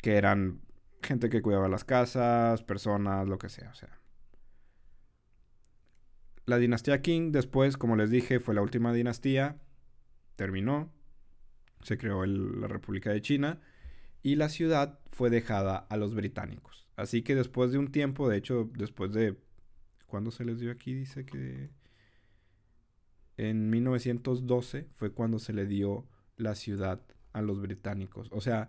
que 0.00 0.16
eran 0.16 0.60
gente 1.02 1.28
que 1.28 1.42
cuidaba 1.42 1.68
las 1.68 1.84
casas, 1.84 2.62
personas, 2.62 3.28
lo 3.28 3.38
que 3.38 3.48
sea, 3.48 3.70
o 3.70 3.74
sea. 3.74 3.98
La 6.46 6.58
dinastía 6.58 7.00
Qing 7.00 7.32
después, 7.32 7.76
como 7.76 7.96
les 7.96 8.10
dije, 8.10 8.40
fue 8.40 8.54
la 8.54 8.62
última 8.62 8.92
dinastía, 8.92 9.58
terminó, 10.36 10.90
se 11.82 11.98
creó 11.98 12.24
la 12.26 12.68
República 12.68 13.10
de 13.10 13.22
China 13.22 13.60
y 14.22 14.36
la 14.36 14.48
ciudad 14.48 14.98
fue 15.10 15.30
dejada 15.30 15.76
a 15.76 15.96
los 15.96 16.14
británicos. 16.14 16.86
Así 16.96 17.22
que 17.22 17.34
después 17.34 17.72
de 17.72 17.78
un 17.78 17.90
tiempo, 17.90 18.28
de 18.28 18.36
hecho, 18.36 18.70
después 18.74 19.12
de... 19.12 19.38
¿Cuándo 20.06 20.30
se 20.30 20.44
les 20.44 20.58
dio 20.58 20.70
aquí? 20.70 20.92
Dice 20.92 21.24
que... 21.24 21.70
En 23.36 23.70
1912 23.70 24.88
fue 24.94 25.12
cuando 25.12 25.38
se 25.38 25.54
le 25.54 25.64
dio 25.64 26.06
la 26.36 26.54
ciudad 26.54 27.00
a 27.32 27.40
los 27.40 27.62
británicos. 27.62 28.28
O 28.32 28.40
sea, 28.42 28.68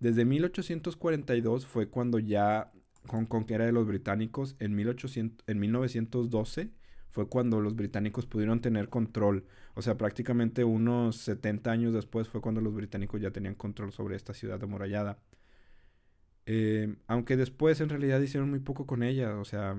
desde 0.00 0.24
1842 0.24 1.66
fue 1.66 1.88
cuando 1.88 2.18
ya 2.18 2.72
Hong 3.06 3.26
Kong 3.26 3.44
era 3.48 3.66
de 3.66 3.72
los 3.72 3.86
británicos. 3.86 4.56
En, 4.58 4.74
1800, 4.74 5.44
en 5.46 5.60
1912 5.60 6.72
fue 7.10 7.28
cuando 7.28 7.60
los 7.60 7.74
británicos 7.74 8.26
pudieron 8.26 8.60
tener 8.60 8.88
control. 8.88 9.44
O 9.74 9.82
sea, 9.82 9.96
prácticamente 9.96 10.64
unos 10.64 11.16
70 11.16 11.70
años 11.70 11.92
después 11.92 12.28
fue 12.28 12.40
cuando 12.40 12.60
los 12.60 12.74
británicos 12.74 13.20
ya 13.20 13.30
tenían 13.30 13.54
control 13.54 13.92
sobre 13.92 14.16
esta 14.16 14.34
ciudad 14.34 14.62
amurallada. 14.62 15.18
Eh, 16.46 16.96
aunque 17.06 17.36
después 17.36 17.80
en 17.80 17.88
realidad 17.90 18.20
hicieron 18.20 18.50
muy 18.50 18.60
poco 18.60 18.86
con 18.86 19.02
ella, 19.02 19.38
o 19.38 19.44
sea, 19.44 19.76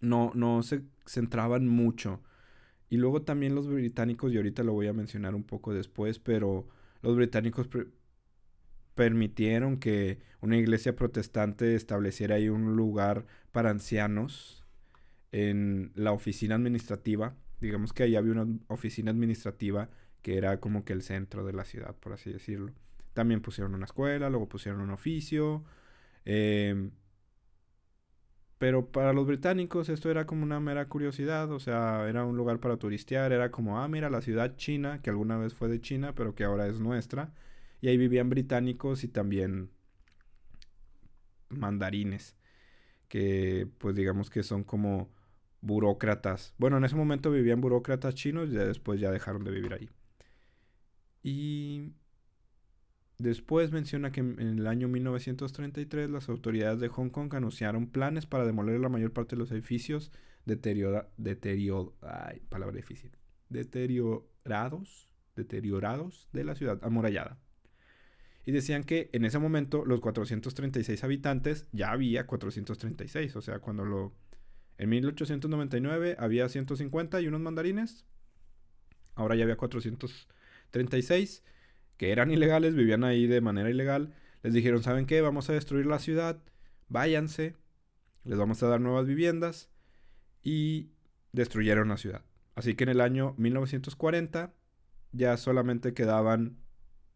no, 0.00 0.32
no 0.34 0.62
se 0.62 0.82
centraban 1.06 1.66
mucho. 1.66 2.22
Y 2.88 2.96
luego 2.96 3.22
también 3.22 3.54
los 3.54 3.68
británicos, 3.68 4.32
y 4.32 4.36
ahorita 4.36 4.64
lo 4.64 4.72
voy 4.72 4.88
a 4.88 4.92
mencionar 4.92 5.34
un 5.34 5.44
poco 5.44 5.72
después, 5.72 6.18
pero 6.18 6.68
los 7.02 7.16
británicos 7.16 7.68
permitieron 8.94 9.78
que 9.78 10.18
una 10.40 10.56
iglesia 10.56 10.96
protestante 10.96 11.74
estableciera 11.74 12.36
ahí 12.36 12.48
un 12.48 12.76
lugar 12.76 13.26
para 13.52 13.70
ancianos 13.70 14.59
en 15.32 15.92
la 15.94 16.12
oficina 16.12 16.54
administrativa. 16.54 17.36
Digamos 17.60 17.92
que 17.92 18.04
ahí 18.04 18.16
había 18.16 18.32
una 18.32 18.58
oficina 18.68 19.10
administrativa 19.10 19.90
que 20.22 20.36
era 20.36 20.60
como 20.60 20.84
que 20.84 20.92
el 20.92 21.02
centro 21.02 21.44
de 21.44 21.52
la 21.52 21.64
ciudad, 21.64 21.94
por 21.96 22.12
así 22.12 22.32
decirlo. 22.32 22.72
También 23.14 23.40
pusieron 23.40 23.74
una 23.74 23.86
escuela, 23.86 24.30
luego 24.30 24.48
pusieron 24.48 24.80
un 24.80 24.90
oficio. 24.90 25.64
Em, 26.24 26.90
pero 28.58 28.92
para 28.92 29.12
los 29.14 29.26
británicos 29.26 29.88
esto 29.88 30.10
era 30.10 30.26
como 30.26 30.42
una 30.42 30.60
mera 30.60 30.86
curiosidad, 30.88 31.50
o 31.50 31.58
sea, 31.60 32.06
era 32.08 32.24
un 32.26 32.36
lugar 32.36 32.60
para 32.60 32.76
turistear, 32.76 33.32
era 33.32 33.50
como, 33.50 33.80
ah, 33.80 33.88
mira, 33.88 34.10
la 34.10 34.20
ciudad 34.20 34.56
china, 34.56 35.00
que 35.02 35.10
alguna 35.10 35.38
vez 35.38 35.54
fue 35.54 35.68
de 35.68 35.80
China, 35.80 36.14
pero 36.14 36.34
que 36.34 36.44
ahora 36.44 36.66
es 36.68 36.78
nuestra. 36.80 37.32
Y 37.80 37.88
ahí 37.88 37.96
vivían 37.96 38.28
británicos 38.28 39.04
y 39.04 39.08
también 39.08 39.70
mandarines, 41.48 42.36
que 43.08 43.68
pues 43.78 43.94
digamos 43.96 44.30
que 44.30 44.42
son 44.42 44.64
como 44.64 45.10
burócratas. 45.60 46.54
Bueno, 46.58 46.78
en 46.78 46.84
ese 46.84 46.96
momento 46.96 47.30
vivían 47.30 47.60
burócratas 47.60 48.14
chinos 48.14 48.48
y 48.48 48.52
después 48.52 49.00
ya 49.00 49.10
dejaron 49.10 49.44
de 49.44 49.50
vivir 49.50 49.74
ahí. 49.74 49.90
Y 51.22 51.92
después 53.18 53.70
menciona 53.72 54.12
que 54.12 54.20
en 54.20 54.40
el 54.40 54.66
año 54.66 54.88
1933 54.88 56.10
las 56.10 56.28
autoridades 56.28 56.80
de 56.80 56.88
Hong 56.88 57.10
Kong 57.10 57.34
anunciaron 57.34 57.86
planes 57.86 58.26
para 58.26 58.46
demoler 58.46 58.80
la 58.80 58.88
mayor 58.88 59.12
parte 59.12 59.36
de 59.36 59.40
los 59.40 59.52
edificios 59.52 60.10
deteriora, 60.46 61.10
deterior, 61.18 61.94
ay, 62.00 62.40
palabra 62.48 62.76
difícil, 62.76 63.10
deteriorados, 63.50 65.08
deteriorados 65.36 66.28
de 66.32 66.44
la 66.44 66.54
ciudad 66.54 66.78
amurallada 66.82 67.38
y 68.44 68.52
decían 68.52 68.84
que 68.84 69.10
en 69.12 69.24
ese 69.24 69.38
momento 69.38 69.84
los 69.84 70.00
436 70.00 71.04
habitantes 71.04 71.66
ya 71.72 71.92
había 71.92 72.26
436, 72.26 73.36
o 73.36 73.40
sea, 73.40 73.58
cuando 73.60 73.84
lo... 73.84 74.12
En 74.80 74.88
1899 74.88 76.16
había 76.18 76.48
150 76.48 77.20
y 77.20 77.26
unos 77.26 77.42
mandarines, 77.42 78.06
ahora 79.14 79.36
ya 79.36 79.42
había 79.42 79.58
436 79.58 81.42
que 81.98 82.12
eran 82.12 82.30
ilegales, 82.30 82.74
vivían 82.74 83.04
ahí 83.04 83.26
de 83.26 83.42
manera 83.42 83.68
ilegal. 83.68 84.14
Les 84.42 84.54
dijeron, 84.54 84.82
¿saben 84.82 85.04
qué? 85.04 85.20
Vamos 85.20 85.50
a 85.50 85.52
destruir 85.52 85.84
la 85.84 85.98
ciudad, 85.98 86.42
váyanse, 86.88 87.56
les 88.24 88.38
vamos 88.38 88.62
a 88.62 88.68
dar 88.68 88.80
nuevas 88.80 89.04
viviendas 89.06 89.68
y 90.42 90.88
destruyeron 91.32 91.90
la 91.90 91.98
ciudad. 91.98 92.24
Así 92.54 92.74
que 92.74 92.84
en 92.84 92.90
el 92.90 93.02
año 93.02 93.34
1940 93.36 94.54
ya 95.12 95.36
solamente 95.36 95.92
quedaban 95.92 96.56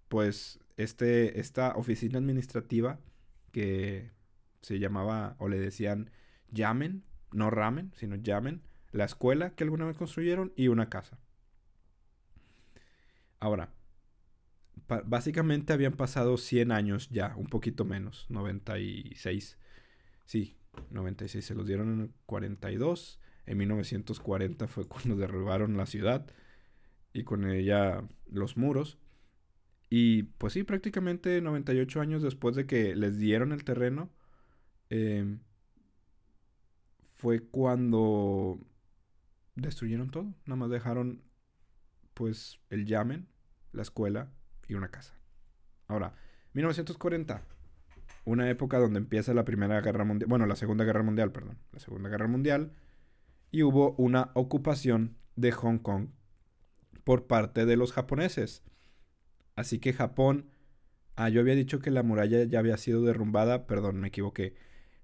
pues 0.09 0.61
este, 0.76 1.40
esta 1.40 1.75
oficina 1.76 2.18
administrativa 2.18 3.00
que 3.52 4.11
se 4.61 4.78
llamaba 4.78 5.37
o 5.38 5.49
le 5.49 5.59
decían 5.59 6.11
llamen, 6.50 7.04
no 7.34 7.50
ramen, 7.50 7.92
sino 7.96 8.16
llamen, 8.16 8.62
la 8.92 9.04
escuela 9.04 9.50
que 9.50 9.64
alguna 9.64 9.86
vez 9.86 9.96
construyeron 9.96 10.52
y 10.56 10.68
una 10.68 10.88
casa. 10.88 11.18
Ahora, 13.40 13.74
básicamente 15.04 15.72
habían 15.72 15.94
pasado 15.94 16.36
100 16.36 16.72
años 16.72 17.08
ya, 17.10 17.34
un 17.36 17.46
poquito 17.46 17.84
menos, 17.84 18.26
96. 18.30 19.58
Sí, 20.24 20.56
96 20.90 21.44
se 21.44 21.54
los 21.54 21.66
dieron 21.66 21.92
en 21.92 22.00
el 22.02 22.10
42. 22.26 23.20
En 23.46 23.58
1940 23.58 24.66
fue 24.68 24.84
cuando 24.88 25.16
derribaron 25.16 25.76
la 25.76 25.86
ciudad 25.86 26.26
y 27.12 27.24
con 27.24 27.50
ella 27.50 28.04
los 28.30 28.56
muros. 28.56 28.98
Y 29.90 30.24
pues 30.24 30.54
sí, 30.54 30.64
prácticamente 30.64 31.40
98 31.40 32.00
años 32.00 32.22
después 32.22 32.56
de 32.56 32.66
que 32.66 32.96
les 32.96 33.18
dieron 33.18 33.52
el 33.52 33.64
terreno, 33.64 34.10
em, 34.90 35.40
fue 37.25 37.40
cuando 37.40 38.61
destruyeron 39.54 40.11
todo. 40.11 40.35
Nada 40.45 40.57
más 40.57 40.69
dejaron 40.69 41.23
pues 42.12 42.61
el 42.69 42.85
Yamen, 42.85 43.28
la 43.73 43.81
escuela 43.81 44.31
y 44.69 44.75
una 44.75 44.90
casa. 44.90 45.14
Ahora, 45.87 46.16
1940, 46.52 47.43
una 48.26 48.50
época 48.50 48.78
donde 48.78 48.99
empieza 48.99 49.33
la 49.33 49.47
Primera 49.47 49.81
Guerra 49.81 50.04
Mundial, 50.04 50.28
bueno, 50.28 50.45
la 50.45 50.54
Segunda 50.54 50.85
Guerra 50.85 51.02
Mundial, 51.02 51.33
perdón, 51.33 51.57
la 51.73 51.78
Segunda 51.78 52.11
Guerra 52.11 52.28
Mundial, 52.28 52.75
y 53.50 53.62
hubo 53.62 53.95
una 53.97 54.31
ocupación 54.35 55.16
de 55.35 55.50
Hong 55.52 55.78
Kong 55.78 56.09
por 57.04 57.26
parte 57.26 57.64
de 57.64 57.78
los 57.78 57.95
japoneses. 57.95 58.62
Así 59.57 59.78
que 59.78 59.95
Japón... 59.95 60.50
Ah, 61.16 61.31
yo 61.31 61.40
había 61.40 61.54
dicho 61.54 61.78
que 61.78 61.90
la 61.90 62.02
muralla 62.02 62.45
ya 62.45 62.59
había 62.59 62.76
sido 62.76 63.00
derrumbada, 63.00 63.66
perdón, 63.66 63.99
me 63.99 64.09
equivoqué. 64.09 64.57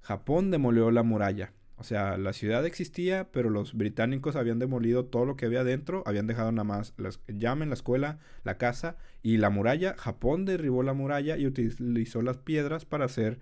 Japón 0.03 0.51
demolió 0.51 0.91
la 0.91 1.03
muralla. 1.03 1.55
O 1.81 1.83
sea, 1.83 2.19
la 2.19 2.35
ciudad 2.35 2.67
existía, 2.67 3.33
pero 3.33 3.49
los 3.49 3.73
británicos 3.73 4.37
habían 4.37 4.59
demolido 4.59 5.07
todo 5.07 5.25
lo 5.25 5.37
que 5.37 5.47
había 5.47 5.65
dentro, 5.65 6.03
habían 6.05 6.27
dejado 6.27 6.53
nada 6.53 6.65
más 6.65 6.93
las 6.99 7.21
llamen, 7.27 7.71
la 7.71 7.75
escuela, 7.75 8.19
la 8.45 8.59
casa 8.59 8.99
y 9.23 9.39
la 9.39 9.49
muralla. 9.49 9.95
Japón 9.97 10.45
derribó 10.45 10.83
la 10.83 10.93
muralla 10.93 11.39
y 11.39 11.47
utilizó 11.47 12.21
las 12.21 12.37
piedras 12.37 12.85
para 12.85 13.07
hacer 13.07 13.41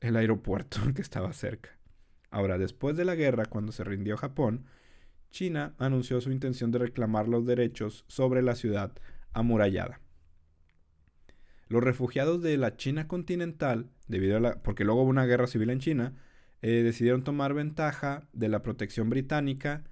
el 0.00 0.16
aeropuerto 0.16 0.78
que 0.94 1.00
estaba 1.00 1.32
cerca. 1.32 1.70
Ahora, 2.30 2.58
después 2.58 2.98
de 2.98 3.06
la 3.06 3.14
guerra, 3.14 3.46
cuando 3.46 3.72
se 3.72 3.82
rindió 3.82 4.18
Japón, 4.18 4.66
China 5.30 5.74
anunció 5.78 6.20
su 6.20 6.30
intención 6.30 6.70
de 6.70 6.80
reclamar 6.80 7.28
los 7.28 7.46
derechos 7.46 8.04
sobre 8.08 8.42
la 8.42 8.56
ciudad 8.56 8.92
amurallada. 9.32 10.02
Los 11.68 11.82
refugiados 11.82 12.42
de 12.42 12.58
la 12.58 12.76
China 12.76 13.08
continental, 13.08 13.88
debido 14.06 14.36
a 14.36 14.40
la, 14.40 14.62
porque 14.62 14.84
luego 14.84 15.04
hubo 15.04 15.10
una 15.10 15.24
guerra 15.24 15.46
civil 15.46 15.70
en 15.70 15.80
China, 15.80 16.14
eh, 16.62 16.82
decidieron 16.82 17.22
tomar 17.22 17.54
ventaja 17.54 18.28
de 18.32 18.48
la 18.48 18.62
protección 18.62 19.10
británica 19.10 19.84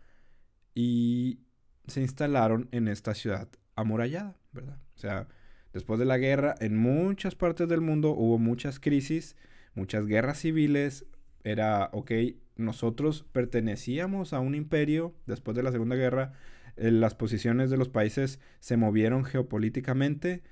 y 0.75 1.41
se 1.87 2.01
instalaron 2.01 2.69
en 2.73 2.89
esta 2.89 3.15
ciudad 3.15 3.49
amurallada, 3.75 4.37
¿verdad? 4.53 4.79
O 4.97 4.99
sea, 4.99 5.29
después 5.73 5.99
de 5.99 6.07
la 6.07 6.19
guerra, 6.19 6.55
en 6.61 6.77
muchas 6.77 7.35
partes 7.35 7.69
del 7.69 7.81
mundo 7.81 8.11
hubo 8.11 8.39
muchas 8.39 8.81
crisis, 8.81 9.37
muchas 9.75 10.07
guerras 10.07 10.39
civiles. 10.39 11.07
Era, 11.45 11.91
ok, 11.93 12.11
nosotros 12.57 13.25
pertenecíamos 13.33 14.33
a 14.33 14.41
un 14.41 14.55
imperio 14.55 15.15
después 15.27 15.57
de 15.57 15.63
la 15.63 15.73
Segunda 15.73 15.95
Guerra, 15.95 16.33
eh, 16.77 16.91
las 16.91 17.15
posiciones 17.15 17.71
de 17.71 17.77
los 17.77 17.89
países 17.89 18.41
se 18.61 18.77
movieron 18.77 19.25
geopolíticamente 19.25 20.43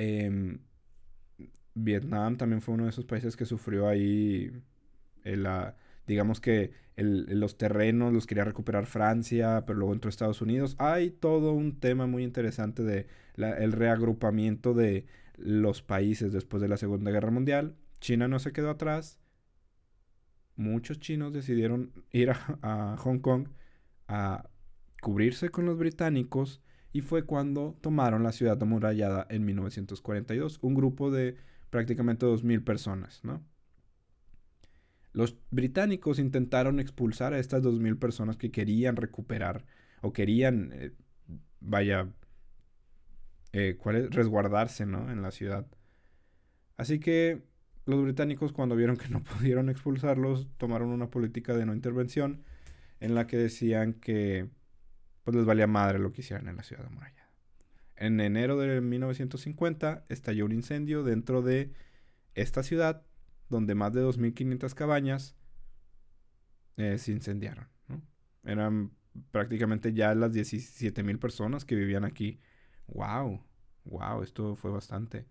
Em, 0.00 0.60
Vietnam 1.74 2.36
también 2.36 2.60
fue 2.62 2.74
uno 2.74 2.84
de 2.84 2.90
esos 2.90 3.04
países 3.04 3.36
que 3.36 3.44
sufrió 3.44 3.88
ahí 3.88 4.52
la 5.36 5.76
digamos 6.06 6.40
que 6.40 6.72
los 6.96 7.58
terrenos 7.58 8.12
los 8.12 8.26
quería 8.26 8.44
recuperar 8.44 8.86
Francia, 8.86 9.64
pero 9.66 9.78
luego 9.78 9.92
entró 9.92 10.08
Estados 10.08 10.42
Unidos. 10.42 10.74
Hay 10.78 11.10
todo 11.10 11.52
un 11.52 11.78
tema 11.78 12.06
muy 12.06 12.24
interesante 12.24 12.82
de 12.82 13.06
el 13.36 13.72
reagrupamiento 13.72 14.74
de 14.74 15.06
los 15.36 15.82
países 15.82 16.32
después 16.32 16.60
de 16.60 16.68
la 16.68 16.76
Segunda 16.76 17.12
Guerra 17.12 17.30
Mundial. 17.30 17.76
China 18.00 18.26
no 18.26 18.40
se 18.40 18.52
quedó 18.52 18.70
atrás. 18.70 19.20
Muchos 20.56 20.98
chinos 20.98 21.32
decidieron 21.32 21.92
ir 22.10 22.32
a 22.62 22.96
Hong 22.98 23.20
Kong 23.20 23.48
a 24.08 24.48
cubrirse 25.00 25.50
con 25.50 25.66
los 25.66 25.78
británicos 25.78 26.60
y 26.92 27.02
fue 27.02 27.24
cuando 27.24 27.76
tomaron 27.80 28.24
la 28.24 28.32
ciudad 28.32 28.60
amurallada 28.60 29.26
en 29.30 29.44
1942, 29.44 30.58
un 30.62 30.74
grupo 30.74 31.12
de 31.12 31.36
prácticamente 31.70 32.26
2.000 32.26 32.64
personas, 32.64 33.20
¿no? 33.22 33.44
Los 35.12 35.36
británicos 35.50 36.18
intentaron 36.18 36.80
expulsar 36.80 37.32
a 37.32 37.38
estas 37.38 37.62
2.000 37.62 37.98
personas 37.98 38.36
que 38.36 38.50
querían 38.50 38.96
recuperar 38.96 39.64
o 40.02 40.12
querían, 40.12 40.70
eh, 40.74 40.92
vaya, 41.60 42.08
eh, 43.52 43.76
resguardarse, 44.10 44.86
¿no? 44.86 45.10
En 45.10 45.22
la 45.22 45.30
ciudad. 45.30 45.66
Así 46.76 47.00
que 47.00 47.42
los 47.86 48.02
británicos 48.02 48.52
cuando 48.52 48.76
vieron 48.76 48.96
que 48.96 49.08
no 49.08 49.22
pudieron 49.24 49.68
expulsarlos, 49.70 50.48
tomaron 50.58 50.90
una 50.90 51.10
política 51.10 51.54
de 51.56 51.66
no 51.66 51.74
intervención 51.74 52.44
en 53.00 53.14
la 53.14 53.26
que 53.26 53.36
decían 53.36 53.94
que 53.94 54.48
pues 55.24 55.36
les 55.36 55.46
valía 55.46 55.66
madre 55.66 55.98
lo 55.98 56.12
que 56.12 56.20
hicieran 56.20 56.48
en 56.48 56.56
la 56.56 56.62
ciudad 56.62 56.86
amurallada. 56.86 57.30
En 57.96 58.20
enero 58.20 58.58
de 58.58 58.80
1950 58.80 60.04
estalló 60.08 60.44
un 60.44 60.52
incendio 60.52 61.02
dentro 61.02 61.42
de 61.42 61.72
esta 62.34 62.62
ciudad 62.62 63.02
donde 63.48 63.74
más 63.74 63.92
de 63.92 64.02
2.500 64.02 64.74
cabañas 64.74 65.36
eh, 66.76 66.98
se 66.98 67.12
incendiaron. 67.12 67.68
Eran 68.44 68.92
prácticamente 69.30 69.92
ya 69.92 70.14
las 70.14 70.32
17.000 70.32 71.18
personas 71.18 71.64
que 71.64 71.74
vivían 71.74 72.04
aquí. 72.04 72.40
¡Wow! 72.86 73.44
¡Wow! 73.84 74.22
Esto 74.22 74.54
fue 74.54 74.70
bastante. 74.70 75.26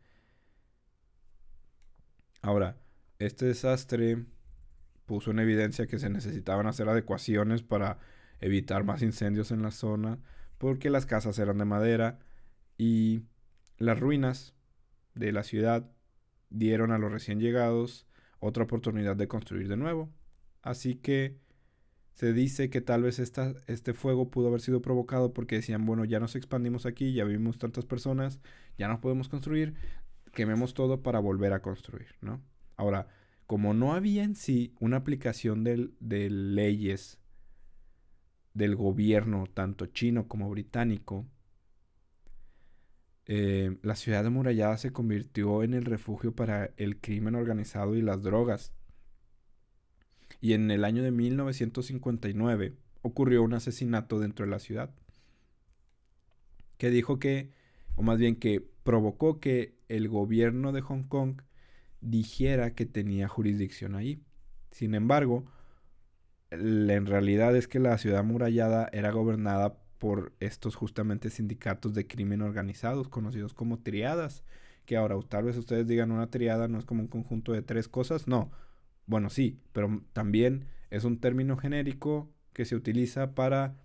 Ahora, 2.42 2.78
este 3.20 3.46
desastre 3.46 4.26
puso 5.06 5.32
en 5.32 5.40
evidencia 5.40 5.88
que 5.88 6.00
se 6.00 6.10
necesitaban 6.10 6.68
hacer 6.68 6.88
adecuaciones 6.90 7.64
para 7.64 7.98
evitar 8.40 8.84
más 8.84 9.02
incendios 9.02 9.52
en 9.52 9.62
la 9.62 9.72
zona, 9.72 10.20
porque 10.58 10.90
las 10.90 11.06
casas 11.06 11.40
eran 11.40 11.58
de 11.58 11.66
madera 11.66 12.20
y 12.78 13.24
las 13.78 14.00
ruinas 14.00 14.54
de 15.16 15.32
la 15.32 15.44
ciudad 15.44 15.90
dieron 16.50 16.92
a 16.92 16.98
los 16.98 17.12
recién 17.12 17.40
llegados 17.40 18.07
otra 18.40 18.64
oportunidad 18.64 19.16
de 19.16 19.28
construir 19.28 19.68
de 19.68 19.78
nuevo. 19.78 20.10
Así 20.62 20.96
que 20.96 21.38
se 22.14 22.34
dice 22.34 22.70
que 22.70 22.82
tal 22.82 23.04
vez 23.04 23.20
este 23.20 23.94
fuego 23.94 24.32
pudo 24.32 24.48
haber 24.48 24.62
sido 24.62 24.82
provocado 24.82 25.34
porque 25.34 25.56
decían, 25.58 25.86
bueno, 25.86 26.04
ya 26.04 26.20
nos 26.20 26.36
expandimos 26.36 26.86
aquí, 26.86 27.14
ya 27.14 27.24
vivimos 27.24 27.60
tantas 27.60 27.86
personas, 27.86 28.40
ya 28.78 28.88
no 28.88 29.00
podemos 29.00 29.30
construir, 29.30 29.76
quememos 30.34 30.74
todo 30.74 31.04
para 31.04 31.20
volver 31.20 31.54
a 31.54 31.62
construir, 31.62 32.16
¿no? 32.22 32.42
Ahora, 32.76 33.08
como 33.46 33.74
no 33.74 33.94
había 33.94 34.24
en 34.24 34.36
sí 34.36 34.74
una 34.80 34.98
aplicación 34.98 35.64
de 35.64 36.30
leyes 36.30 37.20
del 38.54 38.76
gobierno, 38.76 39.46
tanto 39.54 39.86
chino 39.86 40.28
como 40.28 40.50
británico, 40.50 41.28
eh, 43.28 43.78
la 43.82 43.96
ciudad 43.96 44.26
amurallada 44.26 44.78
se 44.78 44.92
convirtió 44.92 45.62
en 45.64 45.74
el 45.74 45.84
refugio 45.84 46.34
para 46.34 46.72
el 46.78 46.98
crimen 47.00 47.36
organizado 47.36 47.96
y 47.96 48.02
las 48.02 48.24
drogas. 48.24 48.72
Y 50.40 50.54
en 50.54 50.72
el 50.72 50.86
año 50.86 51.04
de 51.04 51.12
1959 51.12 52.74
ocurrió 53.02 53.44
un 53.44 53.54
asesinato 53.54 54.20
dentro 54.20 54.46
de 54.46 54.52
la 54.52 54.60
ciudad 54.60 54.92
que 56.78 56.90
dijo 56.90 57.20
que, 57.20 57.52
o 57.96 58.04
más 58.04 58.18
bien 58.18 58.36
que 58.36 58.62
provocó 58.84 59.40
que 59.40 59.76
el 59.90 60.08
gobierno 60.08 60.72
de 60.72 60.82
Hong 60.82 61.04
Kong 61.04 61.42
dijera 62.02 62.76
que 62.76 62.86
tenía 62.86 63.28
jurisdicción 63.28 63.96
ahí. 63.96 64.22
Sin 64.72 64.94
embargo, 64.94 65.46
en 66.52 67.06
realidad 67.06 67.56
es 67.56 67.68
que 67.68 67.80
la 67.80 67.98
ciudad 67.98 68.20
amurallada 68.20 68.90
era 68.94 69.12
gobernada 69.12 69.80
por 69.98 70.34
estos 70.40 70.76
justamente 70.76 71.30
sindicatos 71.30 71.94
de 71.94 72.08
crimen 72.08 72.42
organizados, 72.42 73.10
conocidos 73.10 73.54
como 73.54 73.80
triadas. 73.80 74.44
Que 74.86 74.98
ahora 74.98 75.18
tal 75.28 75.46
vez 75.46 75.58
ustedes 75.58 75.88
digan 75.88 76.12
una 76.12 76.30
triada 76.30 76.68
no 76.68 76.80
es 76.80 76.86
como 76.86 77.02
un 77.02 77.08
conjunto 77.08 77.52
de 77.52 77.62
tres 77.62 77.88
cosas, 77.88 78.28
no. 78.28 78.52
Bueno, 79.06 79.30
sí, 79.30 79.60
pero 79.74 80.02
también 80.14 80.66
es 80.90 81.04
un 81.04 81.20
término 81.20 81.58
genérico 81.58 82.30
que 82.54 82.66
se 82.66 82.76
utiliza 82.76 83.36
para 83.36 83.76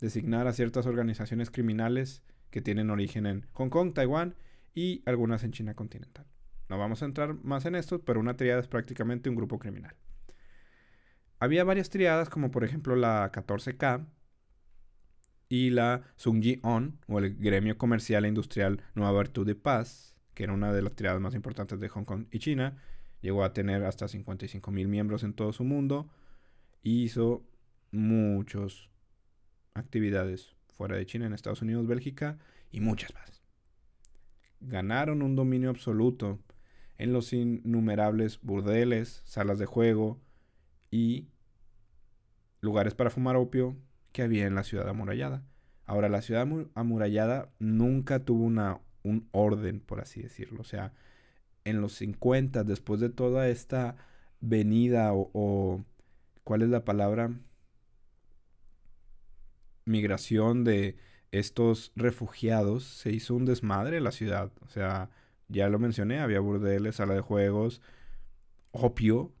designar 0.00 0.46
a 0.46 0.52
ciertas 0.52 0.86
organizaciones 0.86 1.50
criminales 1.50 2.22
que 2.50 2.60
tienen 2.60 2.90
origen 2.90 3.26
en 3.26 3.46
Hong 3.52 3.70
Kong, 3.70 3.92
Taiwán 3.94 4.36
y 4.74 5.02
algunas 5.06 5.44
en 5.44 5.52
China 5.52 5.74
continental. 5.74 6.26
No 6.68 6.78
vamos 6.78 7.02
a 7.02 7.06
entrar 7.06 7.34
más 7.42 7.66
en 7.66 7.74
esto, 7.74 8.02
pero 8.02 8.20
una 8.20 8.36
triada 8.36 8.60
es 8.60 8.68
prácticamente 8.68 9.28
un 9.28 9.36
grupo 9.36 9.58
criminal. 9.58 9.94
Había 11.38 11.64
varias 11.64 11.90
triadas, 11.90 12.30
como 12.30 12.50
por 12.50 12.64
ejemplo 12.64 12.94
la 12.94 13.30
14K 13.32 14.06
y 15.52 15.68
la 15.68 16.00
Sungji-on, 16.16 16.98
o 17.08 17.18
el 17.18 17.36
Gremio 17.36 17.76
Comercial 17.76 18.24
e 18.24 18.28
Industrial 18.28 18.82
Nueva 18.94 19.18
Virtud 19.18 19.46
de 19.46 19.54
Paz, 19.54 20.16
que 20.32 20.44
era 20.44 20.54
una 20.54 20.72
de 20.72 20.80
las 20.80 20.94
triadas 20.94 21.20
más 21.20 21.34
importantes 21.34 21.78
de 21.78 21.90
Hong 21.90 22.06
Kong 22.06 22.24
y 22.30 22.38
China. 22.38 22.78
Llegó 23.20 23.44
a 23.44 23.52
tener 23.52 23.84
hasta 23.84 24.08
55 24.08 24.70
mil 24.70 24.88
miembros 24.88 25.24
en 25.24 25.34
todo 25.34 25.52
su 25.52 25.64
mundo. 25.64 26.08
hizo 26.82 27.44
muchas 27.90 28.88
actividades 29.74 30.56
fuera 30.74 30.96
de 30.96 31.04
China, 31.04 31.26
en 31.26 31.34
Estados 31.34 31.60
Unidos, 31.60 31.86
Bélgica 31.86 32.38
y 32.70 32.80
muchas 32.80 33.12
más. 33.12 33.42
Ganaron 34.60 35.20
un 35.20 35.36
dominio 35.36 35.68
absoluto 35.68 36.38
en 36.96 37.12
los 37.12 37.30
innumerables 37.34 38.40
burdeles, 38.40 39.20
salas 39.26 39.58
de 39.58 39.66
juego 39.66 40.18
y 40.90 41.28
lugares 42.62 42.94
para 42.94 43.10
fumar 43.10 43.36
opio 43.36 43.76
que 44.12 44.22
había 44.22 44.46
en 44.46 44.54
la 44.54 44.64
ciudad 44.64 44.88
amurallada. 44.88 45.44
Ahora, 45.86 46.08
la 46.08 46.22
ciudad 46.22 46.46
amurallada 46.74 47.50
nunca 47.58 48.24
tuvo 48.24 48.44
una, 48.44 48.80
un 49.02 49.28
orden, 49.32 49.80
por 49.80 50.00
así 50.00 50.22
decirlo. 50.22 50.60
O 50.60 50.64
sea, 50.64 50.92
en 51.64 51.80
los 51.80 51.94
50, 51.94 52.64
después 52.64 53.00
de 53.00 53.10
toda 53.10 53.48
esta 53.48 53.96
venida 54.40 55.12
o, 55.12 55.84
¿cuál 56.44 56.62
es 56.62 56.68
la 56.68 56.84
palabra? 56.84 57.30
Migración 59.84 60.64
de 60.64 60.96
estos 61.32 61.92
refugiados, 61.96 62.84
se 62.84 63.10
hizo 63.10 63.34
un 63.34 63.46
desmadre 63.46 63.96
en 63.98 64.04
la 64.04 64.12
ciudad. 64.12 64.52
O 64.60 64.68
sea, 64.68 65.10
ya 65.48 65.68
lo 65.68 65.78
mencioné, 65.78 66.20
había 66.20 66.40
burdeles, 66.40 66.96
sala 66.96 67.14
de 67.14 67.20
juegos, 67.20 67.80
opio, 68.70 69.32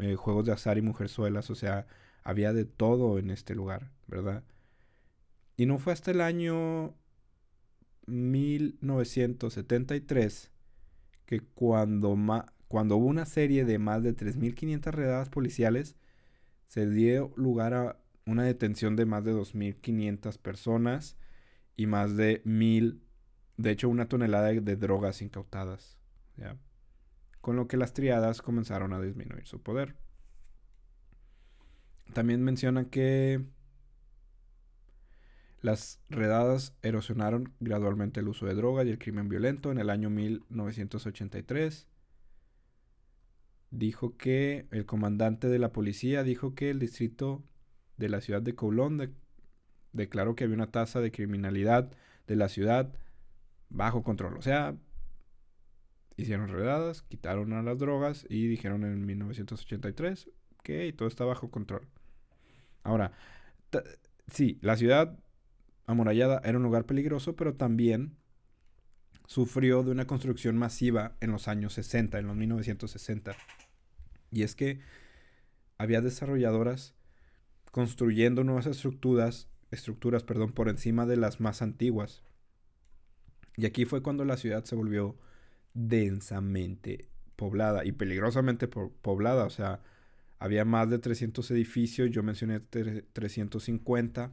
eh, 0.00 0.14
juegos 0.16 0.44
de 0.46 0.52
azar 0.52 0.78
y 0.78 0.82
mujerzuelas, 0.82 1.50
o 1.50 1.54
sea, 1.54 1.86
había 2.22 2.52
de 2.52 2.64
todo 2.64 3.18
en 3.18 3.30
este 3.30 3.54
lugar, 3.54 3.90
¿verdad? 4.06 4.44
Y 5.56 5.66
no 5.66 5.78
fue 5.78 5.92
hasta 5.92 6.10
el 6.10 6.20
año 6.20 6.94
1973 8.06 10.50
que 11.26 11.40
cuando, 11.40 12.16
cuando 12.68 12.96
hubo 12.96 13.06
una 13.06 13.26
serie 13.26 13.64
de 13.64 13.78
más 13.78 14.02
de 14.02 14.16
3.500 14.16 14.92
redadas 14.92 15.28
policiales, 15.28 15.94
se 16.66 16.88
dio 16.88 17.32
lugar 17.36 17.74
a 17.74 17.98
una 18.26 18.44
detención 18.44 18.96
de 18.96 19.06
más 19.06 19.24
de 19.24 19.34
2.500 19.34 20.38
personas 20.38 21.16
y 21.76 21.86
más 21.86 22.16
de 22.16 22.42
1.000, 22.44 23.00
de 23.56 23.70
hecho 23.70 23.88
una 23.88 24.08
tonelada 24.08 24.48
de, 24.48 24.76
drogas 24.76 25.22
incautadas. 25.22 25.98
con 27.40 27.56
lo 27.56 27.66
que 27.66 27.76
las 27.76 27.92
triadas 27.92 28.40
comenzaron 28.40 28.92
a 28.92 29.00
disminuir 29.00 29.46
su 29.46 29.60
poder. 29.60 29.96
También 32.12 32.42
menciona 32.42 32.88
que 32.90 33.44
las 35.62 36.00
redadas 36.10 36.74
erosionaron 36.82 37.54
gradualmente 37.60 38.20
el 38.20 38.28
uso 38.28 38.46
de 38.46 38.54
droga 38.54 38.84
y 38.84 38.90
el 38.90 38.98
crimen 38.98 39.28
violento. 39.28 39.70
En 39.70 39.78
el 39.78 39.90
año 39.90 40.10
1983 40.10 41.86
dijo 43.70 44.16
que 44.16 44.66
el 44.70 44.84
comandante 44.86 45.48
de 45.48 45.58
la 45.58 45.72
policía 45.72 46.24
dijo 46.24 46.54
que 46.54 46.70
el 46.70 46.78
distrito 46.78 47.42
de 47.96 48.08
la 48.08 48.20
ciudad 48.20 48.42
de 48.42 48.54
Kowloon 48.54 49.14
declaró 49.92 50.34
que 50.34 50.44
había 50.44 50.56
una 50.56 50.70
tasa 50.70 51.00
de 51.00 51.12
criminalidad 51.12 51.92
de 52.26 52.36
la 52.36 52.48
ciudad 52.48 52.92
bajo 53.68 54.02
control. 54.02 54.36
O 54.36 54.42
sea, 54.42 54.76
hicieron 56.16 56.48
redadas, 56.48 57.02
quitaron 57.02 57.52
a 57.52 57.62
las 57.62 57.78
drogas 57.78 58.26
y 58.28 58.48
dijeron 58.48 58.84
en 58.84 59.06
1983 59.06 60.28
que 60.62 60.92
todo 60.92 61.08
está 61.08 61.24
bajo 61.24 61.50
control. 61.50 61.88
Ahora, 62.82 63.12
sí, 64.26 64.58
la 64.62 64.76
ciudad 64.76 65.18
amurallada 65.86 66.40
era 66.44 66.58
un 66.58 66.64
lugar 66.64 66.86
peligroso, 66.86 67.36
pero 67.36 67.54
también 67.54 68.16
sufrió 69.26 69.82
de 69.82 69.90
una 69.90 70.06
construcción 70.06 70.56
masiva 70.56 71.16
en 71.20 71.32
los 71.32 71.48
años 71.48 71.74
60, 71.74 72.18
en 72.18 72.26
los 72.26 72.36
1960. 72.36 73.36
Y 74.30 74.42
es 74.42 74.54
que 74.54 74.80
había 75.78 76.00
desarrolladoras 76.00 76.94
construyendo 77.70 78.44
nuevas 78.44 78.66
estructuras, 78.66 79.48
estructuras 79.70 80.22
perdón, 80.22 80.52
por 80.52 80.68
encima 80.68 81.06
de 81.06 81.16
las 81.16 81.40
más 81.40 81.62
antiguas. 81.62 82.22
Y 83.56 83.66
aquí 83.66 83.84
fue 83.84 84.02
cuando 84.02 84.24
la 84.24 84.36
ciudad 84.36 84.64
se 84.64 84.74
volvió 84.74 85.16
densamente 85.74 87.08
poblada 87.36 87.84
y 87.84 87.92
peligrosamente 87.92 88.68
poblada. 88.68 89.44
O 89.44 89.50
sea, 89.50 89.80
había 90.42 90.64
más 90.64 90.90
de 90.90 90.98
300 90.98 91.48
edificios, 91.52 92.10
yo 92.10 92.24
mencioné 92.24 92.58
350. 92.58 94.32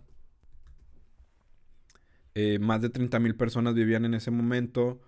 Eh, 2.33 2.57
más 2.57 2.81
de 2.81 2.91
30.000 2.91 3.37
personas 3.37 3.75
vivían 3.75 4.05
en 4.05 4.15
ese 4.15 4.31
momento. 4.31 4.99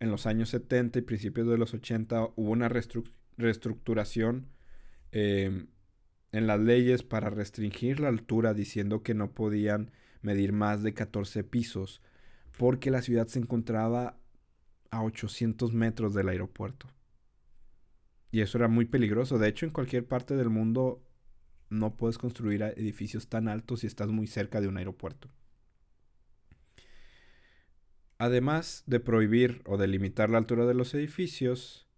En 0.00 0.10
los 0.10 0.26
años 0.26 0.48
70 0.48 0.98
y 0.98 1.02
principios 1.02 1.46
de 1.46 1.56
los 1.56 1.72
80 1.72 2.30
hubo 2.34 2.50
una 2.50 2.68
reestructuración 2.68 4.48
em, 5.12 5.68
en 6.32 6.46
las 6.48 6.58
leyes 6.58 7.04
para 7.04 7.30
restringir 7.30 8.00
la 8.00 8.08
altura 8.08 8.52
diciendo 8.52 9.04
que 9.04 9.14
no 9.14 9.30
podían 9.30 9.92
medir 10.20 10.52
más 10.52 10.82
de 10.82 10.94
14 10.94 11.44
pisos 11.44 12.02
porque 12.58 12.90
la 12.90 13.02
ciudad 13.02 13.28
se 13.28 13.38
encontraba 13.38 14.18
a 14.90 15.04
800 15.04 15.72
metros 15.74 16.12
del 16.12 16.28
aeropuerto. 16.28 16.88
Y 18.30 18.40
eso 18.42 18.58
era 18.58 18.68
muy 18.68 18.84
peligroso. 18.84 19.38
De 19.38 19.48
hecho, 19.48 19.66
en 19.66 19.72
cualquier 19.72 20.06
parte 20.06 20.36
del 20.36 20.50
mundo 20.50 21.02
no 21.68 21.96
puedes 21.96 22.18
construir 22.18 22.62
edificios 22.62 23.28
tan 23.28 23.48
altos 23.48 23.80
si 23.80 23.86
estás 23.86 24.08
muy 24.08 24.26
cerca 24.26 24.60
de 24.60 24.68
un 24.68 24.76
aeropuerto. 24.76 25.28
Además 28.18 28.84
de 28.86 29.00
prohibir 29.00 29.62
o 29.64 29.78
de 29.78 29.88
limitar 29.88 30.28
la 30.30 30.38
altura 30.38 30.66
de 30.66 30.74
los 30.74 30.92
edificios, 30.94 31.88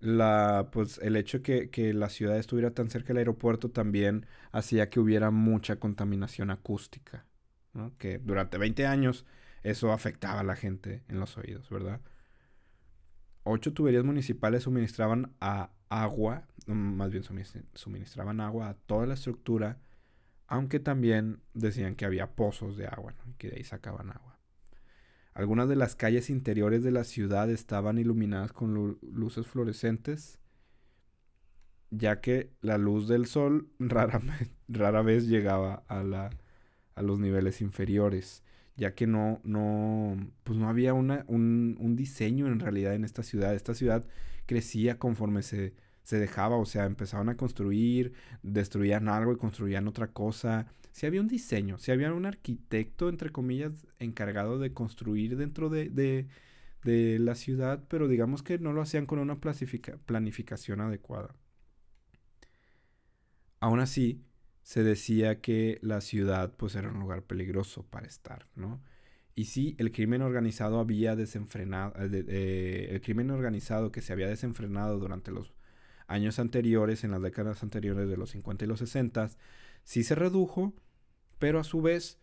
la, 0.00 0.70
pues, 0.72 0.98
el 0.98 1.14
hecho 1.16 1.42
que, 1.42 1.70
que 1.70 1.94
la 1.94 2.08
ciudad 2.08 2.36
estuviera 2.36 2.72
tan 2.72 2.90
cerca 2.90 3.08
del 3.08 3.18
aeropuerto 3.18 3.70
también 3.70 4.26
hacía 4.50 4.90
que 4.90 4.98
hubiera 4.98 5.30
mucha 5.30 5.76
contaminación 5.76 6.50
acústica. 6.50 7.26
Que 7.98 8.18
durante 8.18 8.58
20 8.58 8.86
años 8.86 9.24
eso 9.62 9.92
afectaba 9.92 10.40
a 10.40 10.44
la 10.44 10.56
gente 10.56 11.04
en 11.08 11.20
los 11.20 11.38
oídos, 11.38 11.70
¿verdad? 11.70 12.00
Ocho 13.44 13.72
tuberías 13.72 14.04
municipales 14.04 14.62
suministraban 14.62 15.34
agua, 15.88 16.46
mm, 16.66 16.72
más 16.72 17.10
bien 17.10 17.24
suministraban 17.74 18.40
agua 18.40 18.68
a 18.68 18.74
toda 18.74 19.06
la 19.06 19.14
estructura, 19.14 19.80
aunque 20.46 20.80
también 20.80 21.40
decían 21.54 21.96
que 21.96 22.04
había 22.04 22.34
pozos 22.36 22.76
de 22.76 22.86
agua, 22.86 23.14
y 23.26 23.34
que 23.34 23.48
de 23.48 23.56
ahí 23.56 23.64
sacaban 23.64 24.10
agua. 24.10 24.38
Algunas 25.34 25.68
de 25.68 25.76
las 25.76 25.96
calles 25.96 26.28
interiores 26.28 26.82
de 26.82 26.90
la 26.92 27.04
ciudad 27.04 27.50
estaban 27.50 27.98
iluminadas 27.98 28.52
con 28.52 28.98
luces 29.00 29.46
fluorescentes, 29.46 30.38
ya 31.90 32.20
que 32.20 32.52
la 32.60 32.78
luz 32.78 33.08
del 33.08 33.26
sol 33.26 33.70
rara, 33.78 35.02
vez 35.02 35.26
llegaba 35.26 35.84
a 35.88 37.02
los 37.02 37.18
niveles 37.18 37.60
inferiores, 37.60 38.42
ya 38.76 38.94
que 38.94 39.06
no, 39.06 39.40
no, 39.44 40.16
pues 40.44 40.58
no 40.58 40.68
había 40.68 40.94
una, 40.94 41.24
un, 41.28 41.76
un, 41.80 41.96
diseño 41.96 42.46
en 42.46 42.60
realidad 42.60 42.94
en 42.94 43.04
esta 43.04 43.22
ciudad. 43.22 43.54
Esta 43.54 43.74
ciudad 43.74 44.06
crecía 44.46 44.98
conforme 44.98 45.42
se, 45.42 45.74
se 46.02 46.18
dejaba, 46.18 46.56
o 46.56 46.64
sea, 46.66 46.86
empezaban 46.86 47.28
a 47.28 47.36
construir, 47.36 48.14
destruían 48.42 49.08
algo 49.08 49.32
y 49.32 49.36
construían 49.36 49.88
otra 49.88 50.08
cosa. 50.08 50.66
Si 50.92 51.06
había 51.06 51.20
un 51.20 51.28
diseño, 51.28 51.78
si 51.78 51.90
había 51.92 52.12
un 52.12 52.26
arquitecto, 52.26 53.08
entre 53.08 53.30
comillas, 53.30 53.86
encargado 53.98 54.58
de 54.58 54.72
construir 54.74 55.36
dentro 55.36 55.68
de, 55.70 55.88
de, 55.90 56.28
de 56.84 57.18
la 57.18 57.34
ciudad, 57.34 57.84
pero 57.88 58.08
digamos 58.08 58.42
que 58.42 58.58
no 58.58 58.72
lo 58.72 58.82
hacían 58.82 59.06
con 59.06 59.18
una 59.18 59.38
planificación 59.40 60.80
adecuada. 60.80 61.34
Aún 63.60 63.80
así, 63.80 64.24
se 64.62 64.82
decía 64.82 65.40
que 65.40 65.78
la 65.82 66.00
ciudad 66.00 66.54
pues 66.56 66.74
era 66.74 66.90
un 66.90 67.00
lugar 67.00 67.22
peligroso 67.22 67.84
para 67.84 68.06
estar, 68.06 68.46
¿no? 68.54 68.80
Y 69.34 69.46
sí, 69.46 69.74
el 69.78 69.92
crimen 69.92 70.22
organizado 70.22 70.78
había 70.78 71.16
desenfrenado, 71.16 71.94
eh, 71.98 72.88
el 72.90 73.00
crimen 73.00 73.30
organizado 73.30 73.90
que 73.90 74.02
se 74.02 74.12
había 74.12 74.28
desenfrenado 74.28 74.98
durante 74.98 75.30
los 75.30 75.54
años 76.06 76.38
anteriores, 76.38 77.04
en 77.04 77.12
las 77.12 77.22
décadas 77.22 77.62
anteriores 77.62 78.08
de 78.08 78.16
los 78.16 78.30
50 78.30 78.64
y 78.64 78.68
los 78.68 78.80
60, 78.80 79.30
sí 79.84 80.04
se 80.04 80.14
redujo, 80.14 80.74
pero 81.38 81.58
a 81.58 81.64
su 81.64 81.80
vez, 81.80 82.18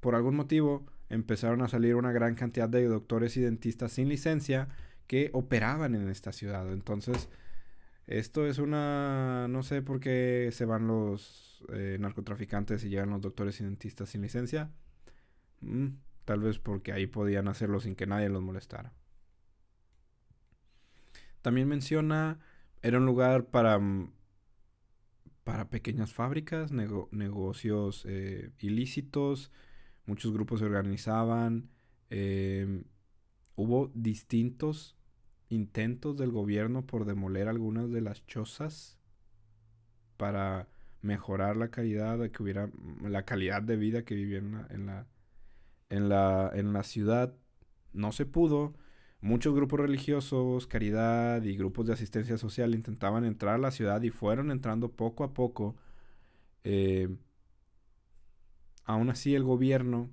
por 0.00 0.16
algún 0.16 0.34
motivo, 0.34 0.84
empezaron 1.08 1.62
a 1.62 1.68
salir 1.68 1.94
una 1.94 2.12
gran 2.12 2.34
cantidad 2.34 2.68
de 2.68 2.84
doctores 2.86 3.36
y 3.36 3.40
dentistas 3.40 3.92
sin 3.92 4.08
licencia 4.08 4.68
que 5.06 5.30
operaban 5.32 5.94
en 5.94 6.08
esta 6.08 6.32
ciudad. 6.32 6.70
Entonces, 6.72 7.28
esto 8.08 8.46
es 8.46 8.58
una... 8.58 9.46
no 9.48 9.62
sé 9.62 9.82
por 9.82 10.00
qué 10.00 10.50
se 10.52 10.64
van 10.64 10.86
los 10.86 11.64
eh, 11.72 11.98
narcotraficantes 12.00 12.82
y 12.84 12.88
llegan 12.88 13.10
los 13.10 13.20
doctores 13.20 13.60
y 13.60 13.64
dentistas 13.64 14.08
sin 14.08 14.22
licencia? 14.22 14.72
Mm, 15.60 15.88
tal 16.24 16.40
vez 16.40 16.58
porque 16.58 16.92
ahí 16.92 17.06
podían 17.06 17.48
hacerlo 17.48 17.80
sin 17.80 17.94
que 17.94 18.06
nadie 18.06 18.28
los 18.28 18.42
molestara. 18.42 18.92
También 21.42 21.68
menciona, 21.68 22.40
era 22.82 22.98
un 22.98 23.06
lugar 23.06 23.46
para, 23.46 23.78
mm, 23.78 24.12
para 25.44 25.70
pequeñas 25.70 26.12
fábricas, 26.12 26.72
negocios 26.72 28.04
eh, 28.08 28.50
ilícitos, 28.58 29.50
muchos 30.06 30.32
grupos 30.32 30.60
se 30.60 30.66
organizaban, 30.66 31.70
em, 32.10 32.84
hubo 33.56 33.90
distintos 33.94 34.97
intentos 35.48 36.16
del 36.16 36.30
gobierno 36.30 36.86
por 36.86 37.04
demoler 37.04 37.48
algunas 37.48 37.90
de 37.90 38.00
las 38.00 38.26
chozas 38.26 38.98
para 40.16 40.68
mejorar 41.00 41.56
la 41.56 41.68
calidad, 41.70 42.18
de 42.18 42.30
que 42.30 42.42
hubiera 42.42 42.70
la 43.02 43.24
calidad 43.24 43.62
de 43.62 43.76
vida 43.76 44.04
que 44.04 44.14
vivían 44.14 44.66
en 44.70 44.86
la, 44.86 45.06
en 45.90 46.08
la, 46.08 46.50
en 46.54 46.72
la, 46.72 46.82
ciudad. 46.82 47.34
No 47.92 48.12
se 48.12 48.26
pudo. 48.26 48.74
Muchos 49.20 49.54
grupos 49.54 49.80
religiosos, 49.80 50.66
caridad 50.66 51.42
y 51.42 51.56
grupos 51.56 51.86
de 51.86 51.92
asistencia 51.94 52.38
social 52.38 52.74
intentaban 52.74 53.24
entrar 53.24 53.54
a 53.54 53.58
la 53.58 53.70
ciudad 53.70 54.02
y 54.02 54.10
fueron 54.10 54.50
entrando 54.50 54.90
poco 54.92 55.24
a 55.24 55.34
poco. 55.34 55.76
Eh, 56.64 57.08
aún 58.84 59.10
así 59.10 59.34
el 59.34 59.44
gobierno 59.44 60.10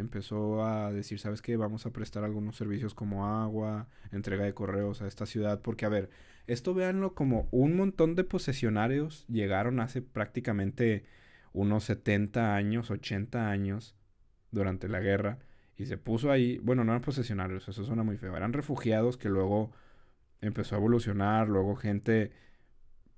empezó 0.00 0.64
a 0.64 0.92
decir, 0.92 1.20
¿sabes 1.20 1.42
qué? 1.42 1.56
Vamos 1.56 1.86
a 1.86 1.92
prestar 1.92 2.24
algunos 2.24 2.56
servicios 2.56 2.94
como 2.94 3.26
agua, 3.26 3.88
entrega 4.12 4.44
de 4.44 4.54
correos 4.54 5.02
a 5.02 5.06
esta 5.06 5.26
ciudad, 5.26 5.60
porque 5.62 5.86
a 5.86 5.88
ver, 5.88 6.10
esto 6.46 6.74
véanlo 6.74 7.14
como 7.14 7.48
un 7.50 7.76
montón 7.76 8.16
de 8.16 8.24
posesionarios 8.24 9.26
llegaron 9.28 9.80
hace 9.80 10.02
prácticamente 10.02 11.04
unos 11.52 11.84
70 11.84 12.54
años, 12.56 12.90
80 12.90 13.50
años 13.50 13.94
durante 14.50 14.88
la 14.88 15.00
guerra 15.00 15.38
y 15.76 15.86
se 15.86 15.96
puso 15.96 16.30
ahí, 16.30 16.58
bueno, 16.58 16.84
no 16.84 16.92
eran 16.92 17.02
posesionarios, 17.02 17.68
eso 17.68 17.84
suena 17.84 18.02
muy 18.02 18.16
feo, 18.18 18.36
eran 18.36 18.52
refugiados 18.52 19.16
que 19.16 19.28
luego 19.28 19.72
empezó 20.40 20.74
a 20.74 20.78
evolucionar, 20.78 21.48
luego 21.48 21.76
gente 21.76 22.32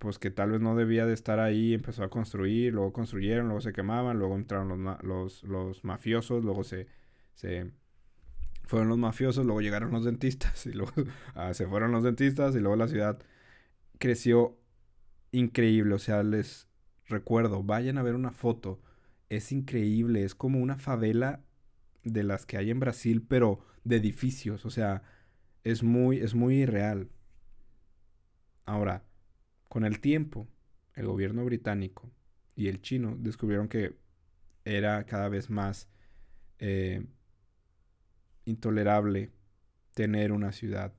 pues 0.03 0.19
que 0.19 0.33
tal 0.33 0.51
vez 0.51 0.61
no 0.61 0.75
debía 0.75 1.07
de 1.07 1.15
estar 1.15 1.39
ahí, 1.39 1.75
empezó 1.75 2.03
a 2.03 2.11
construir, 2.11 2.73
luego 2.75 2.93
construyeron, 2.93 3.47
luego 3.47 3.61
se 3.61 3.73
quemaban, 3.73 4.19
luego 4.19 4.35
entraron 4.35 4.85
los, 4.85 5.05
los, 5.05 5.45
los 5.45 5.85
mafiosos, 5.85 6.43
luego 6.45 6.65
se, 6.65 6.89
se 7.35 7.71
fueron 8.65 8.89
los 8.89 8.99
mafiosos, 8.99 9.47
luego 9.47 9.61
llegaron 9.61 9.93
los 9.93 10.05
dentistas 10.05 10.67
y 10.67 10.73
luego 10.73 10.93
ah, 11.37 11.55
se 11.55 11.69
fueron 11.69 11.93
los 11.93 12.03
dentistas 12.03 12.57
y 12.57 12.59
luego 12.59 12.75
la 12.75 12.89
ciudad 12.89 13.21
creció 14.01 14.59
increíble, 15.31 15.95
o 15.95 16.01
sea, 16.01 16.25
les 16.25 16.67
recuerdo, 17.07 17.63
vayan 17.63 17.97
a 17.97 18.03
ver 18.03 18.17
una 18.17 18.33
foto, 18.33 18.81
es 19.29 19.53
increíble, 19.53 20.25
es 20.25 20.35
como 20.35 20.59
una 20.59 20.79
favela 20.79 21.45
de 22.03 22.25
las 22.25 22.45
que 22.45 22.57
hay 22.57 22.73
en 22.73 22.81
Brasil, 22.81 23.23
pero 23.23 23.61
de 23.85 23.99
edificios, 23.99 24.67
o 24.67 24.71
sea, 24.71 25.05
es 25.63 25.85
muy 25.85 26.19
es 26.19 26.35
muy 26.35 26.57
irreal. 26.63 27.09
Ahora, 28.65 29.05
con 29.73 29.87
el 29.87 30.01
tiempo, 30.01 30.47
el 30.93 31.07
gobierno 31.07 31.47
británico 31.47 32.13
y 32.55 32.69
el 32.69 32.83
chino 32.83 33.17
descubrieron 33.19 33.69
que 33.69 33.97
era 34.67 35.07
cada 35.07 35.31
vez 35.31 35.49
más 35.49 35.89
eh, 36.59 37.07
intolerable 38.45 39.33
tener 39.95 40.31
una 40.31 40.53
ciudad 40.53 40.93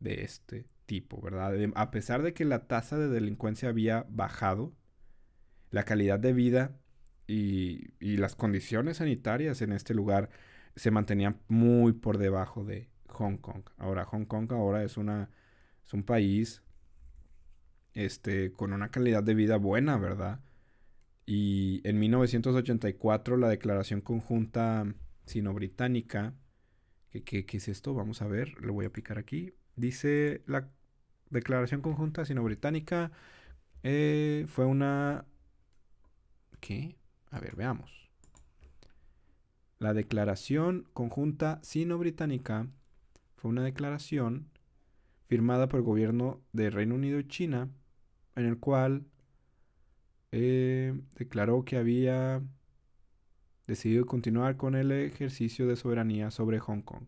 de 0.00 0.24
este 0.24 0.66
tipo, 0.84 1.20
¿verdad? 1.20 1.54
A 1.76 1.92
pesar 1.92 2.22
de 2.22 2.34
que 2.34 2.44
la 2.44 2.66
tasa 2.66 2.98
de 2.98 3.06
delincuencia 3.06 3.68
había 3.68 4.04
bajado, 4.08 4.74
la 5.70 5.84
calidad 5.84 6.18
de 6.18 6.32
vida 6.32 6.80
y, 7.28 7.94
y, 8.00 8.16
las 8.16 8.34
condiciones 8.34 8.96
sanitarias 8.96 9.62
en 9.62 9.70
este 9.70 9.94
lugar 9.94 10.28
se 10.74 10.90
mantenían 10.90 11.38
muy 11.46 11.92
por 11.92 12.18
debajo 12.18 12.64
de 12.64 12.90
Hong 13.10 13.36
Kong. 13.36 13.62
Ahora, 13.76 14.04
Hong 14.06 14.24
Kong 14.24 14.52
ahora 14.52 14.82
es, 14.82 14.96
una, 14.96 15.30
es 15.86 15.94
un 15.94 16.02
país 16.02 16.64
este, 17.94 18.52
con 18.52 18.72
una 18.72 18.90
calidad 18.90 19.22
de 19.22 19.34
vida 19.34 19.56
buena, 19.56 19.96
¿verdad? 19.98 20.40
Y 21.26 21.80
en 21.84 21.98
1984 22.00 23.36
la 23.36 23.48
declaración 23.48 24.00
conjunta 24.00 24.86
sino-británica 25.26 26.34
¿Qué, 27.20 27.44
es 27.50 27.68
esto? 27.68 27.92
Vamos 27.94 28.22
a 28.22 28.26
ver, 28.26 28.58
lo 28.60 28.72
voy 28.72 28.86
a 28.86 28.92
picar 28.92 29.18
aquí. 29.18 29.52
Dice 29.76 30.42
la 30.46 30.70
Declaración 31.30 31.82
Conjunta 31.82 32.24
Sino-Británica 32.24 33.12
Eh, 33.82 34.46
fue 34.48 34.64
una... 34.64 35.26
¿Qué? 36.60 36.96
A 37.30 37.40
ver, 37.40 37.56
veamos. 37.56 38.10
La 39.78 39.92
declaración 39.92 40.88
conjunta 40.92 41.58
sino-británica 41.62 42.68
fue 43.36 43.50
una 43.50 43.64
declaración 43.64 44.48
firmada 45.26 45.68
por 45.68 45.80
el 45.80 45.84
gobierno 45.84 46.40
de 46.52 46.70
Reino 46.70 46.94
Unido 46.94 47.18
y 47.18 47.26
China, 47.26 47.70
en 48.36 48.46
el 48.46 48.58
cual 48.58 49.04
eh, 50.32 50.98
declaró 51.16 51.64
que 51.64 51.76
había 51.76 52.42
decidido 53.66 54.06
continuar 54.06 54.56
con 54.56 54.74
el 54.74 54.92
ejercicio 54.92 55.66
de 55.66 55.76
soberanía 55.76 56.30
sobre 56.30 56.58
Hong 56.58 56.82
Kong 56.82 57.04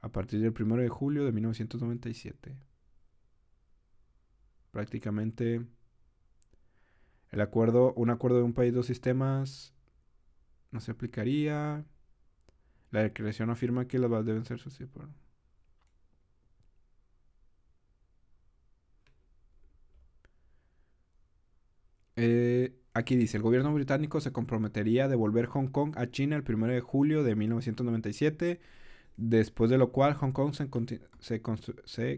a 0.00 0.10
partir 0.10 0.40
del 0.40 0.54
1 0.58 0.76
de 0.76 0.88
julio 0.88 1.24
de 1.24 1.32
1997. 1.32 2.56
Prácticamente 4.70 5.64
el 7.30 7.40
acuerdo, 7.40 7.92
un 7.94 8.10
acuerdo 8.10 8.38
de 8.38 8.44
un 8.44 8.54
país, 8.54 8.72
dos 8.72 8.86
sistemas, 8.86 9.74
no 10.70 10.80
se 10.80 10.92
aplicaría. 10.92 11.84
La 12.90 13.02
declaración 13.02 13.50
afirma 13.50 13.86
que 13.86 13.98
las 13.98 14.24
deben 14.24 14.44
ser 14.44 14.60
por 14.88 15.08
Eh, 22.20 22.74
aquí 22.94 23.14
dice, 23.14 23.36
el 23.36 23.44
gobierno 23.44 23.72
británico 23.72 24.20
se 24.20 24.32
comprometería 24.32 25.04
a 25.04 25.08
devolver 25.08 25.46
Hong 25.46 25.68
Kong 25.68 25.94
a 25.96 26.10
China 26.10 26.34
el 26.34 26.42
1 26.42 26.66
de 26.66 26.80
julio 26.80 27.22
de 27.22 27.36
1997, 27.36 28.60
después 29.16 29.70
de 29.70 29.78
lo 29.78 29.92
cual 29.92 30.14
Hong 30.14 30.32
Kong 30.32 30.52
se, 31.20 31.40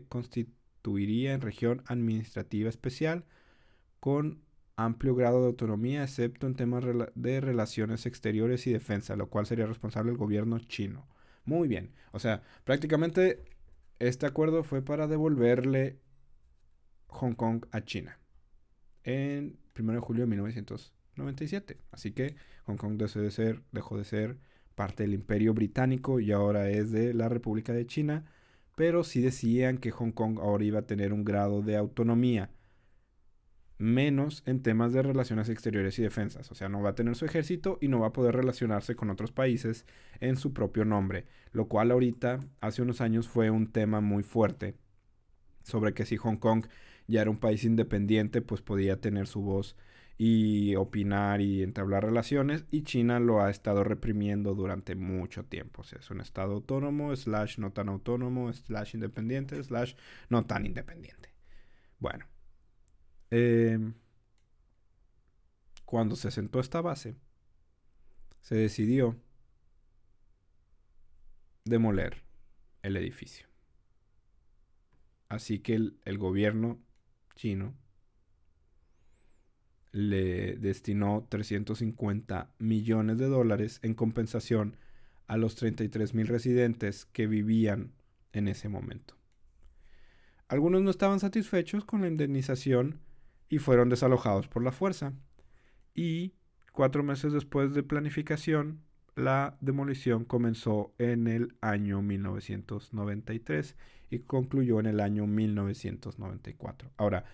constituiría 0.09 1.35
en 1.35 1.43
región 1.43 1.83
administrativa 1.87 2.71
especial 2.71 3.27
con 4.01 4.41
amplio 4.77 5.15
grado 5.15 5.43
de 5.43 5.49
autonomía, 5.49 6.03
excepto 6.03 6.47
en 6.47 6.55
temas 6.55 6.83
de 7.15 7.41
relaciones 7.43 8.07
exteriores 8.07 8.67
y 8.67 8.73
defensa, 8.73 9.17
lo 9.17 9.29
cual 9.29 9.45
sería 9.45 9.67
responsable 9.67 10.13
el 10.13 10.17
gobierno 10.17 10.59
chino. 10.61 11.07
Muy 11.45 11.69
bien, 11.69 11.93
o 12.13 12.19
sea, 12.19 12.43
prácticamente 12.65 13.45
este 13.99 14.25
acuerdo 14.25 14.65
fue 14.65 14.81
para 14.81 15.09
devolverle 15.09 15.99
Hong 17.09 17.35
Kong 17.35 17.67
a 17.71 17.85
China 17.85 18.19
1 19.83 19.93
de 19.95 19.99
julio 20.01 20.23
de 20.25 20.31
1997. 20.31 21.79
Así 21.91 22.13
que 22.13 22.37
Hong 22.67 22.77
Kong 22.77 22.97
dejó 22.97 23.21
de 23.21 23.31
ser, 23.31 23.63
dejó 23.73 23.97
de 23.97 24.05
ser 24.05 24.39
parte 24.75 25.03
del 25.03 25.15
imperio 25.15 25.55
británico 25.55 26.21
y 26.21 26.33
ahora 26.33 26.69
es 26.71 26.91
de 26.93 27.15
la 27.15 27.29
República 27.29 27.73
de 27.73 27.87
China. 27.87 28.25
Pero 28.77 29.05
sí 29.05 29.21
decían 29.21 29.79
que 29.79 29.91
Hong 29.91 30.13
Kong 30.13 30.39
ahora 30.41 30.65
iba 30.65 30.81
a 30.81 30.87
tener 30.87 31.13
un 31.13 31.25
grado 31.25 31.63
de 31.63 31.77
autonomía 31.77 32.51
menos 33.81 34.43
en 34.45 34.63
temas 34.63 34.93
de 34.93 35.03
relaciones 35.03 35.49
exteriores 35.49 35.99
y 35.99 36.03
defensas. 36.03 36.51
O 36.51 36.55
sea, 36.55 36.69
no 36.69 36.83
va 36.83 36.91
a 36.91 36.95
tener 36.95 37.17
su 37.17 37.25
ejército 37.25 37.79
y 37.81 37.89
no 37.89 38.01
va 38.01 38.09
a 38.09 38.13
poder 38.13 38.37
relacionarse 38.37 38.95
con 38.95 39.09
otros 39.09 39.33
países 39.33 39.87
en 40.21 40.37
su 40.37 40.53
propio 40.53 40.85
nombre. 40.85 41.27
Lo 41.53 41.67
cual 41.67 41.91
ahorita, 41.91 42.41
hace 42.61 42.83
unos 42.83 43.01
años, 43.01 43.27
fue 43.27 43.51
un 43.51 43.73
tema 43.73 44.01
muy 44.01 44.23
fuerte 44.23 44.77
sobre 45.63 45.95
que 45.95 46.05
si 46.05 46.19
Hong 46.19 46.37
Kong 46.37 46.67
ya 47.11 47.23
era 47.23 47.31
un 47.31 47.39
país 47.39 47.65
independiente, 47.65 48.41
pues 48.43 48.63
podía 48.63 49.01
tener 49.01 49.27
su 49.27 49.43
voz 49.43 49.77
y 50.23 50.75
opinar 50.77 51.41
y 51.41 51.63
entablar 51.63 52.05
relaciones 52.05 52.67
y 52.71 52.83
China 52.83 53.19
lo 53.21 53.41
ha 53.41 53.49
estado 53.49 53.85
reprimiendo 53.85 54.55
durante 54.55 54.95
mucho 54.95 55.47
tiempo. 55.47 55.81
O 55.81 55.85
sea, 55.85 55.99
es 55.99 56.11
un 56.11 56.21
estado 56.21 56.53
autónomo, 56.53 57.17
slash 57.17 57.59
no 57.59 57.73
tan 57.73 57.89
autónomo, 57.89 58.53
slash 58.53 58.97
independiente, 58.97 59.63
slash 59.65 59.95
no 60.29 60.45
tan 60.45 60.67
independiente. 60.67 61.33
Bueno, 61.99 62.27
em, 63.31 63.95
cuando 65.87 66.17
se 66.17 66.31
sentó 66.31 66.61
esta 66.61 66.83
base, 66.83 67.17
se 68.43 68.57
decidió 68.57 69.17
demoler 71.65 72.23
el 72.83 72.99
edificio. 72.99 73.47
Así 75.31 75.61
que 75.61 75.77
el 75.77 76.19
gobierno 76.19 76.79
chino 77.41 77.75
le 79.93 80.57
destinó 80.57 81.27
350 81.31 82.53
millones 82.59 83.17
de 83.17 83.27
dólares 83.29 83.81
en 83.83 83.95
compensación 83.95 84.77
a 85.27 85.39
los 85.39 85.57
33 85.57 86.15
mil 86.15 86.27
residentes 86.27 87.07
que 87.07 87.27
vivían 87.27 87.93
en 88.33 88.47
ese 88.47 88.69
momento. 88.69 89.17
Algunos 90.49 90.83
no 90.83 90.91
estaban 90.91 91.19
satisfechos 91.19 91.85
con 91.85 92.03
la 92.03 92.09
indemnización 92.09 93.01
y 93.49 93.59
fueron 93.59 93.89
desalojados 93.89 94.47
por 94.47 94.63
la 94.63 94.73
fuerza. 94.73 95.15
Y 95.95 96.35
cuatro 96.73 97.03
meses 97.03 97.33
después 97.33 97.73
de 97.73 97.83
planificación, 97.83 98.83
la 99.21 99.57
demolición 99.61 100.25
comenzó 100.25 100.93
en 100.99 101.27
el 101.27 101.55
año 101.61 102.03
1993 102.03 103.77
y 104.11 104.19
concluyó 104.21 104.81
en 104.81 104.87
el 104.87 105.01
año 105.01 105.27
1994. 105.27 106.91
Ahora, 106.97 107.25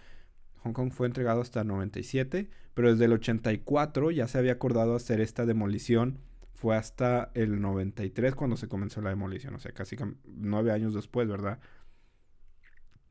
Hong 0.62 0.72
Kong 0.72 0.92
fue 0.92 1.06
entregado 1.06 1.40
hasta 1.40 1.62
el 1.62 1.68
97, 1.68 2.50
pero 2.74 2.90
desde 2.90 3.06
el 3.06 3.12
84 3.12 4.10
ya 4.10 4.28
se 4.28 4.38
había 4.38 4.52
acordado 4.52 4.94
hacer 4.94 5.20
esta 5.20 5.46
demolición. 5.46 6.18
Fue 6.54 6.76
hasta 6.76 7.30
el 7.34 7.60
93 7.60 8.34
cuando 8.34 8.56
se 8.56 8.68
comenzó 8.68 9.00
la 9.00 9.10
demolición, 9.10 9.54
o 9.54 9.58
sea, 9.58 9.72
casi 9.72 9.96
nueve 10.24 10.72
años 10.72 10.94
después, 10.94 11.28
¿verdad? 11.28 11.60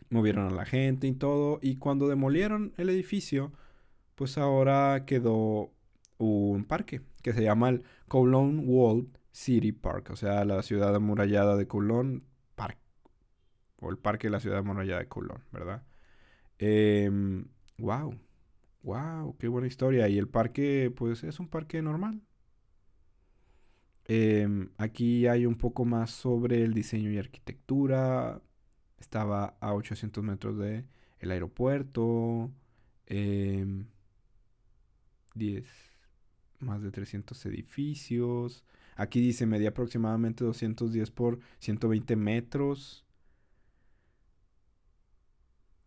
Movieron 0.10 0.48
a 0.48 0.56
la 0.56 0.66
gente 0.66 1.08
y 1.08 1.14
todo, 1.14 1.60
y 1.62 1.78
cuando 1.78 2.08
demolieron 2.08 2.74
el 2.78 2.90
edificio, 2.90 3.52
pues 4.16 4.38
ahora 4.38 5.06
quedó 5.06 5.72
un 6.18 6.66
parque 6.66 7.02
que 7.22 7.34
se 7.34 7.44
llama 7.44 7.70
el 7.70 7.84
Kowloon 8.08 8.64
Walled 8.66 9.08
City 9.32 9.72
Park, 9.72 10.12
o 10.12 10.16
sea, 10.16 10.46
la 10.46 10.62
ciudad 10.64 10.96
amurallada 10.96 11.58
de 11.58 11.68
Kowloon 11.68 12.24
Park, 12.56 12.78
o 13.78 13.90
el 13.90 13.98
parque 13.98 14.28
de 14.28 14.32
la 14.32 14.40
ciudad 14.40 14.60
amurallada 14.60 15.00
de 15.00 15.08
Kowloon, 15.08 15.44
¿verdad? 15.52 15.84
wow, 17.78 18.12
em, 18.12 18.20
wow, 18.84 19.38
qué 19.38 19.48
buena 19.48 19.68
historia. 19.68 20.08
Y 20.10 20.18
el 20.18 20.28
parque, 20.30 20.92
pues 20.96 21.24
es 21.24 21.40
un 21.40 21.48
parque 21.50 21.82
normal. 21.82 22.22
Em, 24.08 24.70
aquí 24.78 25.28
hay 25.28 25.46
un 25.46 25.56
poco 25.56 25.84
más 25.86 26.12
sobre 26.12 26.64
el 26.64 26.74
diseño 26.74 27.12
y 27.12 27.18
arquitectura. 27.18 28.42
Estaba 29.00 29.58
a 29.60 29.74
800 29.74 30.24
metros 30.24 30.58
de 30.58 30.86
el 31.20 31.32
aeropuerto. 31.32 32.52
10, 33.08 33.58
em, 33.62 33.86
más 36.60 36.82
de 36.82 36.92
300 36.92 37.46
edificios. 37.46 38.64
Aquí 38.96 39.20
dice 39.22 39.46
media 39.46 39.70
aproximadamente 39.70 40.44
210 40.44 41.12
por 41.12 41.40
120 41.60 42.16
metros. 42.16 43.06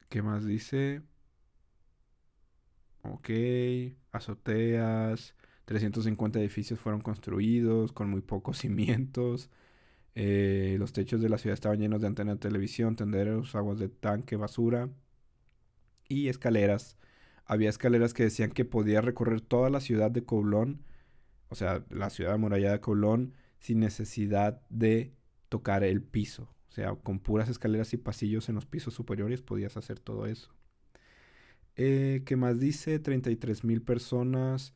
¿Qué 0.08 0.22
más 0.22 0.44
dice? 0.44 1.02
Ok, 3.02 3.30
azoteas, 4.12 5.34
350 5.64 6.40
edificios 6.40 6.80
fueron 6.80 7.00
construidos 7.00 7.92
con 7.92 8.10
muy 8.10 8.20
pocos 8.20 8.58
cimientos. 8.60 9.50
Eh, 10.14 10.76
los 10.78 10.92
techos 10.92 11.20
de 11.20 11.28
la 11.28 11.38
ciudad 11.38 11.54
estaban 11.54 11.78
llenos 11.78 12.00
de 12.00 12.08
antenas 12.08 12.36
de 12.36 12.40
televisión, 12.40 12.96
tenderos, 12.96 13.54
aguas 13.54 13.78
de 13.78 13.88
tanque, 13.88 14.36
basura 14.36 14.88
y 16.08 16.28
escaleras. 16.28 16.96
Había 17.48 17.70
escaleras 17.70 18.14
que 18.14 18.24
decían 18.24 18.50
que 18.50 18.64
podía 18.64 19.00
recorrer 19.00 19.40
toda 19.40 19.70
la 19.70 19.80
ciudad 19.80 20.10
de 20.10 20.22
Kowloon, 20.22 20.82
o 21.48 21.54
sea, 21.54 21.84
la 21.90 22.10
ciudad 22.10 22.34
amurallada 22.34 22.74
de 22.74 22.80
Kowloon, 22.80 23.32
sin 23.58 23.80
necesidad 23.80 24.60
de 24.68 25.14
tocar 25.48 25.82
el 25.82 26.02
piso. 26.02 26.54
O 26.68 26.72
sea, 26.72 26.94
con 26.94 27.18
puras 27.18 27.48
escaleras 27.48 27.92
y 27.94 27.96
pasillos 27.96 28.48
en 28.50 28.54
los 28.54 28.66
pisos 28.66 28.92
superiores 28.94 29.40
podías 29.42 29.76
hacer 29.78 29.98
todo 29.98 30.26
eso. 30.26 30.54
Eh, 31.74 32.22
¿Qué 32.26 32.36
más 32.36 32.60
dice? 32.60 32.98
33 32.98 33.64
mil 33.64 33.82
personas 33.82 34.74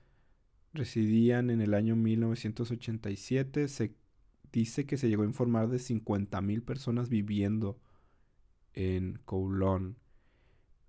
residían 0.73 1.51
en 1.51 1.61
el 1.61 1.75
año 1.75 1.95
1987. 1.95 3.69
Se 3.69 3.95
dice 4.51 4.87
que 4.87 4.97
se 4.97 5.09
llegó 5.09 5.25
a 5.25 5.27
informar 5.27 5.69
de 5.69 5.79
50 5.79 6.41
mil 6.41 6.63
personas 6.63 7.11
viviendo 7.11 7.79
en 8.73 9.19
Kowloon. 9.27 9.97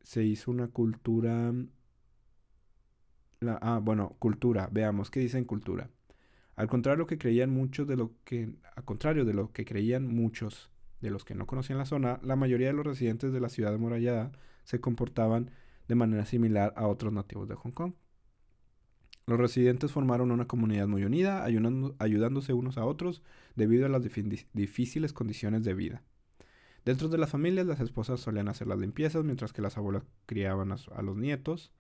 Se 0.04 0.24
hizo 0.24 0.52
una 0.52 0.68
cultura... 0.68 1.54
ah, 3.62 3.80
bueno, 3.82 4.16
cultura. 4.20 4.70
Veamos 4.72 5.10
qué 5.10 5.20
dice 5.20 5.38
en 5.38 5.46
cultura. 5.46 5.90
Al 6.56 6.68
contrario 6.68 7.08
que 7.08 7.18
creían 7.18 7.50
muchos 7.50 7.88
de 7.88 7.96
lo 7.98 8.12
que, 8.24 8.56
contrario 8.86 9.26
de 9.26 9.34
lo 9.34 9.52
que 9.52 9.66
creían 9.66 10.08
muchos 10.08 10.70
de 11.02 11.10
los 11.10 11.26
que 11.26 11.36
no 11.36 11.48
conocían 11.48 11.80
la 11.80 11.86
zona, 11.86 12.20
la 12.24 12.36
mayoría 12.36 12.68
de 12.68 12.74
los 12.74 12.86
residentes 12.86 13.34
de 13.34 13.40
la 13.40 13.50
ciudad 13.50 13.74
amurallada 13.74 14.32
se 14.64 14.80
comportaban 14.80 15.52
de 15.88 15.96
manera 15.96 16.26
similar 16.26 16.74
a 16.78 16.88
otros 16.88 17.12
nativos 17.12 17.50
de 17.50 17.56
Hong 17.56 17.72
Kong. 17.72 17.94
Los 19.26 19.40
residentes 19.40 19.92
formaron 19.92 20.32
una 20.32 20.48
comunidad 20.48 20.88
muy 20.88 21.04
unida, 21.04 21.44
ayudándose 21.46 22.54
unos 22.54 22.78
a 22.78 22.86
otros 22.86 23.24
debido 23.56 23.86
a 23.86 23.90
las 23.90 24.04
difíciles 24.04 25.14
condiciones 25.14 25.64
de 25.64 25.74
vida. 25.74 26.04
Dentro 26.86 27.08
de 27.08 27.18
las 27.18 27.30
familias, 27.30 27.66
las 27.66 27.80
esposas 27.80 28.20
solían 28.20 28.50
hacer 28.50 28.68
las 28.68 28.80
limpiezas, 28.80 29.24
mientras 29.24 29.54
que 29.54 29.62
las 29.62 29.78
abuelas 29.78 30.04
criaban 30.26 30.72
a, 30.72 31.02
los 31.02 31.16
nietos 31.16 31.72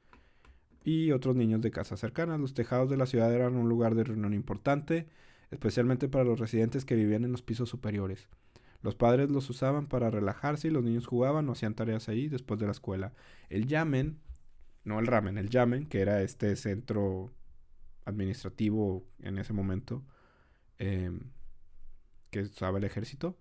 y 0.83 1.11
otros 1.11 1.35
niños 1.35 1.61
de 1.61 1.71
casas 1.71 1.99
cercanas. 1.99 2.39
Los 2.39 2.53
tejados 2.53 2.89
de 2.89 2.97
la 2.97 3.05
ciudad 3.05 3.33
eran 3.33 3.55
un 3.55 3.67
lugar 3.67 3.95
de 3.95 4.05
reunión 4.05 4.33
importante, 4.33 5.07
especialmente 5.51 6.07
para 6.07 6.23
los 6.23 6.39
residentes 6.39 6.85
que 6.85 6.95
vivían 6.95 7.25
en 7.25 7.33
los 7.33 7.41
pisos 7.41 7.69
superiores. 7.69 8.29
Los 8.81 8.95
padres 8.95 9.29
los 9.29 9.49
usaban 9.49 9.87
para 9.87 10.09
relajarse 10.09 10.67
y 10.67 10.71
los 10.71 10.83
niños 10.83 11.07
jugaban 11.07 11.47
o 11.49 11.53
hacían 11.53 11.73
tareas 11.73 12.07
ahí 12.09 12.29
después 12.29 12.59
de 12.59 12.65
la 12.65 12.71
escuela. 12.71 13.13
El 13.49 13.67
yamen, 13.67 14.19
no 14.85 14.99
el 14.99 15.07
ramen, 15.07 15.37
el 15.37 15.49
yamen, 15.49 15.85
que 15.85 16.01
era 16.01 16.21
este 16.21 16.55
centro 16.55 17.33
administrativo 18.05 19.05
en 19.21 19.37
ese 19.37 19.53
momento 19.53 20.03
em, 20.79 21.31
que 22.29 22.41
usaba 22.41 22.77
el 22.77 22.83
ejército, 22.83 23.37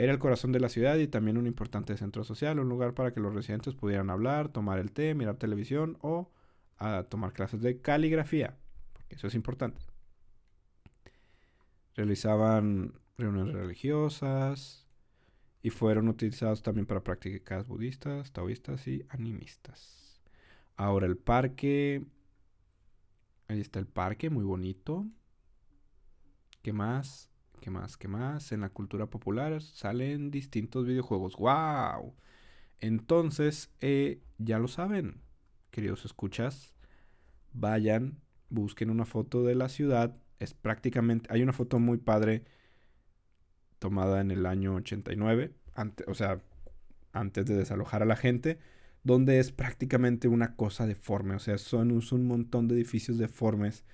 era 0.00 0.12
el 0.12 0.18
corazón 0.18 0.50
de 0.50 0.60
la 0.60 0.70
ciudad 0.70 0.96
y 0.96 1.08
también 1.08 1.36
un 1.36 1.46
importante 1.46 1.94
centro 1.94 2.24
social, 2.24 2.58
un 2.58 2.70
lugar 2.70 2.94
para 2.94 3.12
que 3.12 3.20
los 3.20 3.34
residentes 3.34 3.74
pudieran 3.74 4.08
hablar, 4.08 4.48
tomar 4.48 4.78
el 4.78 4.92
té, 4.92 5.14
mirar 5.14 5.36
televisión 5.36 5.98
o 6.00 6.30
a 6.78 7.02
tomar 7.02 7.34
clases 7.34 7.60
de 7.60 7.82
caligrafía, 7.82 8.56
porque 8.94 9.16
eso 9.16 9.26
es 9.26 9.34
importante. 9.34 9.82
Realizaban 11.94 12.94
reuniones 13.18 13.54
religiosas 13.54 14.86
y 15.60 15.68
fueron 15.68 16.08
utilizados 16.08 16.62
también 16.62 16.86
para 16.86 17.04
prácticas 17.04 17.66
budistas, 17.66 18.32
taoístas 18.32 18.88
y 18.88 19.04
animistas. 19.10 20.18
Ahora 20.76 21.04
el 21.04 21.18
parque, 21.18 22.06
ahí 23.48 23.60
está 23.60 23.78
el 23.78 23.86
parque, 23.86 24.30
muy 24.30 24.44
bonito. 24.44 25.04
¿Qué 26.62 26.72
más? 26.72 27.29
¿Qué 27.60 27.70
más? 27.70 27.98
¿Qué 27.98 28.08
más? 28.08 28.52
En 28.52 28.62
la 28.62 28.70
cultura 28.70 29.06
popular 29.06 29.60
salen 29.60 30.30
distintos 30.30 30.86
videojuegos. 30.86 31.36
¡Wow! 31.36 32.14
Entonces, 32.78 33.70
eh, 33.80 34.22
ya 34.38 34.58
lo 34.58 34.66
saben, 34.66 35.20
queridos 35.70 36.06
escuchas. 36.06 36.72
Vayan, 37.52 38.18
busquen 38.48 38.88
una 38.88 39.04
foto 39.04 39.42
de 39.42 39.54
la 39.54 39.68
ciudad. 39.68 40.16
Es 40.38 40.54
prácticamente. 40.54 41.28
Hay 41.30 41.42
una 41.42 41.52
foto 41.52 41.78
muy 41.78 41.98
padre 41.98 42.44
tomada 43.78 44.22
en 44.22 44.30
el 44.30 44.46
año 44.46 44.74
89, 44.76 45.54
o 46.06 46.14
sea, 46.14 46.42
antes 47.12 47.44
de 47.46 47.56
desalojar 47.56 48.02
a 48.02 48.06
la 48.06 48.16
gente, 48.16 48.58
donde 49.02 49.38
es 49.38 49.52
prácticamente 49.52 50.28
una 50.28 50.56
cosa 50.56 50.86
deforme. 50.86 51.34
O 51.34 51.38
sea, 51.38 51.58
son 51.58 51.92
un 51.92 52.26
montón 52.26 52.68
de 52.68 52.74
edificios 52.74 53.18
deformes 53.18 53.84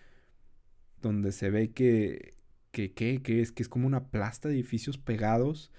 donde 1.03 1.33
se 1.33 1.51
ve 1.51 1.73
que 1.73 2.36
que, 2.85 3.41
es, 3.41 3.53
que 3.53 3.63
es 3.63 3.69
como 3.69 3.87
una 3.87 4.09
plasta 4.09 4.49
de 4.49 4.55
edificios 4.55 4.99
pegados. 4.99 5.73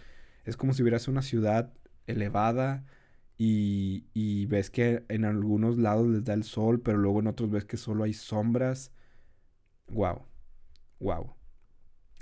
Es 0.45 0.57
como 0.57 0.73
si 0.73 0.81
hubieras 0.81 1.07
una 1.07 1.21
ciudad 1.21 1.73
elevada 2.07 2.85
y, 3.37 4.05
y, 4.13 4.47
ves 4.47 4.71
que 4.71 5.03
en 5.09 5.25
algunos 5.25 5.77
lados 5.77 6.07
les 6.07 6.23
da 6.23 6.33
el 6.33 6.43
sol, 6.43 6.81
pero 6.81 6.97
luego 6.97 7.19
en 7.19 7.27
otros 7.27 7.51
ves 7.51 7.65
que 7.65 7.77
solo 7.77 8.03
hay 8.03 8.13
sombras. 8.13 8.91
Wow, 9.89 10.25
wow. 10.99 11.35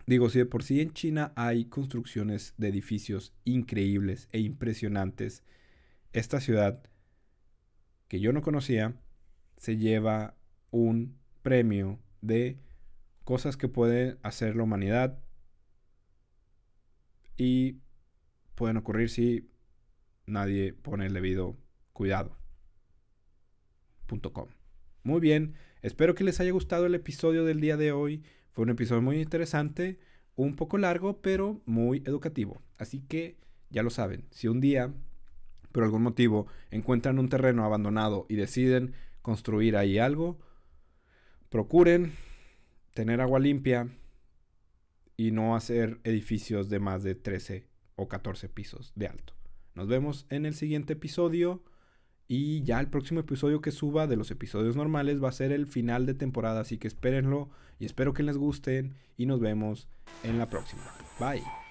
Digo, 0.07 0.29
si 0.29 0.39
de 0.39 0.45
por 0.45 0.63
sí 0.63 0.81
en 0.81 0.91
China 0.91 1.31
hay 1.35 1.65
construcciones 1.65 2.53
de 2.57 2.67
edificios 2.67 3.33
increíbles 3.43 4.27
e 4.31 4.39
impresionantes, 4.39 5.43
esta 6.13 6.39
ciudad 6.39 6.83
que 8.07 8.19
yo 8.19 8.33
no 8.33 8.41
conocía 8.41 8.93
se 9.57 9.77
lleva 9.77 10.35
un 10.69 11.17
premio 11.41 11.99
de 12.21 12.59
cosas 13.25 13.57
que 13.57 13.67
puede 13.67 14.17
hacer 14.23 14.55
la 14.55 14.63
humanidad 14.63 15.19
y 17.35 17.81
pueden 18.53 18.77
ocurrir 18.77 19.09
si 19.09 19.49
nadie 20.25 20.73
pone 20.73 21.07
el 21.07 21.13
debido 21.13 21.57
cuidado. 21.91 22.37
Muy 25.03 25.19
bien, 25.19 25.55
espero 25.81 26.15
que 26.15 26.23
les 26.23 26.39
haya 26.39 26.51
gustado 26.51 26.85
el 26.85 26.95
episodio 26.95 27.43
del 27.43 27.59
día 27.59 27.77
de 27.77 27.91
hoy. 27.91 28.23
Fue 28.51 28.63
un 28.63 28.69
episodio 28.69 29.01
muy 29.01 29.19
interesante, 29.19 29.99
un 30.35 30.55
poco 30.55 30.77
largo, 30.77 31.21
pero 31.21 31.61
muy 31.65 32.03
educativo. 32.05 32.61
Así 32.77 33.01
que 33.01 33.37
ya 33.71 33.81
lo 33.81 33.89
saben, 33.89 34.25
si 34.29 34.47
un 34.47 34.61
día, 34.61 34.93
por 35.71 35.83
algún 35.83 36.03
motivo, 36.03 36.47
encuentran 36.69 37.17
un 37.17 37.29
terreno 37.29 37.65
abandonado 37.65 38.27
y 38.29 38.35
deciden 38.35 38.93
construir 39.23 39.75
ahí 39.75 39.97
algo, 39.97 40.39
procuren 41.49 42.13
tener 42.95 43.19
agua 43.21 43.39
limpia 43.39 43.89
y 45.17 45.31
no 45.31 45.55
hacer 45.55 45.99
edificios 46.03 46.69
de 46.69 46.79
más 46.79 47.03
de 47.03 47.13
13 47.13 47.67
o 47.95 48.07
14 48.07 48.49
pisos 48.49 48.93
de 48.95 49.07
alto. 49.07 49.33
Nos 49.75 49.87
vemos 49.87 50.25
en 50.29 50.45
el 50.45 50.55
siguiente 50.55 50.93
episodio 50.93 51.61
y 52.27 52.63
ya 52.63 52.79
el 52.79 52.87
próximo 52.87 53.19
episodio 53.19 53.61
que 53.61 53.71
suba 53.71 54.07
de 54.07 54.15
los 54.15 54.31
episodios 54.31 54.77
normales 54.77 55.21
va 55.21 55.29
a 55.29 55.33
ser 55.33 55.51
el 55.51 55.67
final 55.67 56.05
de 56.05 56.13
temporada, 56.13 56.61
así 56.61 56.77
que 56.77 56.87
espérenlo 56.87 57.49
y 57.79 57.85
espero 57.85 58.13
que 58.13 58.23
les 58.23 58.37
gusten 58.37 58.95
y 59.17 59.25
nos 59.25 59.41
vemos 59.41 59.89
en 60.23 60.39
la 60.39 60.49
próxima. 60.49 60.83
Bye. 61.19 61.64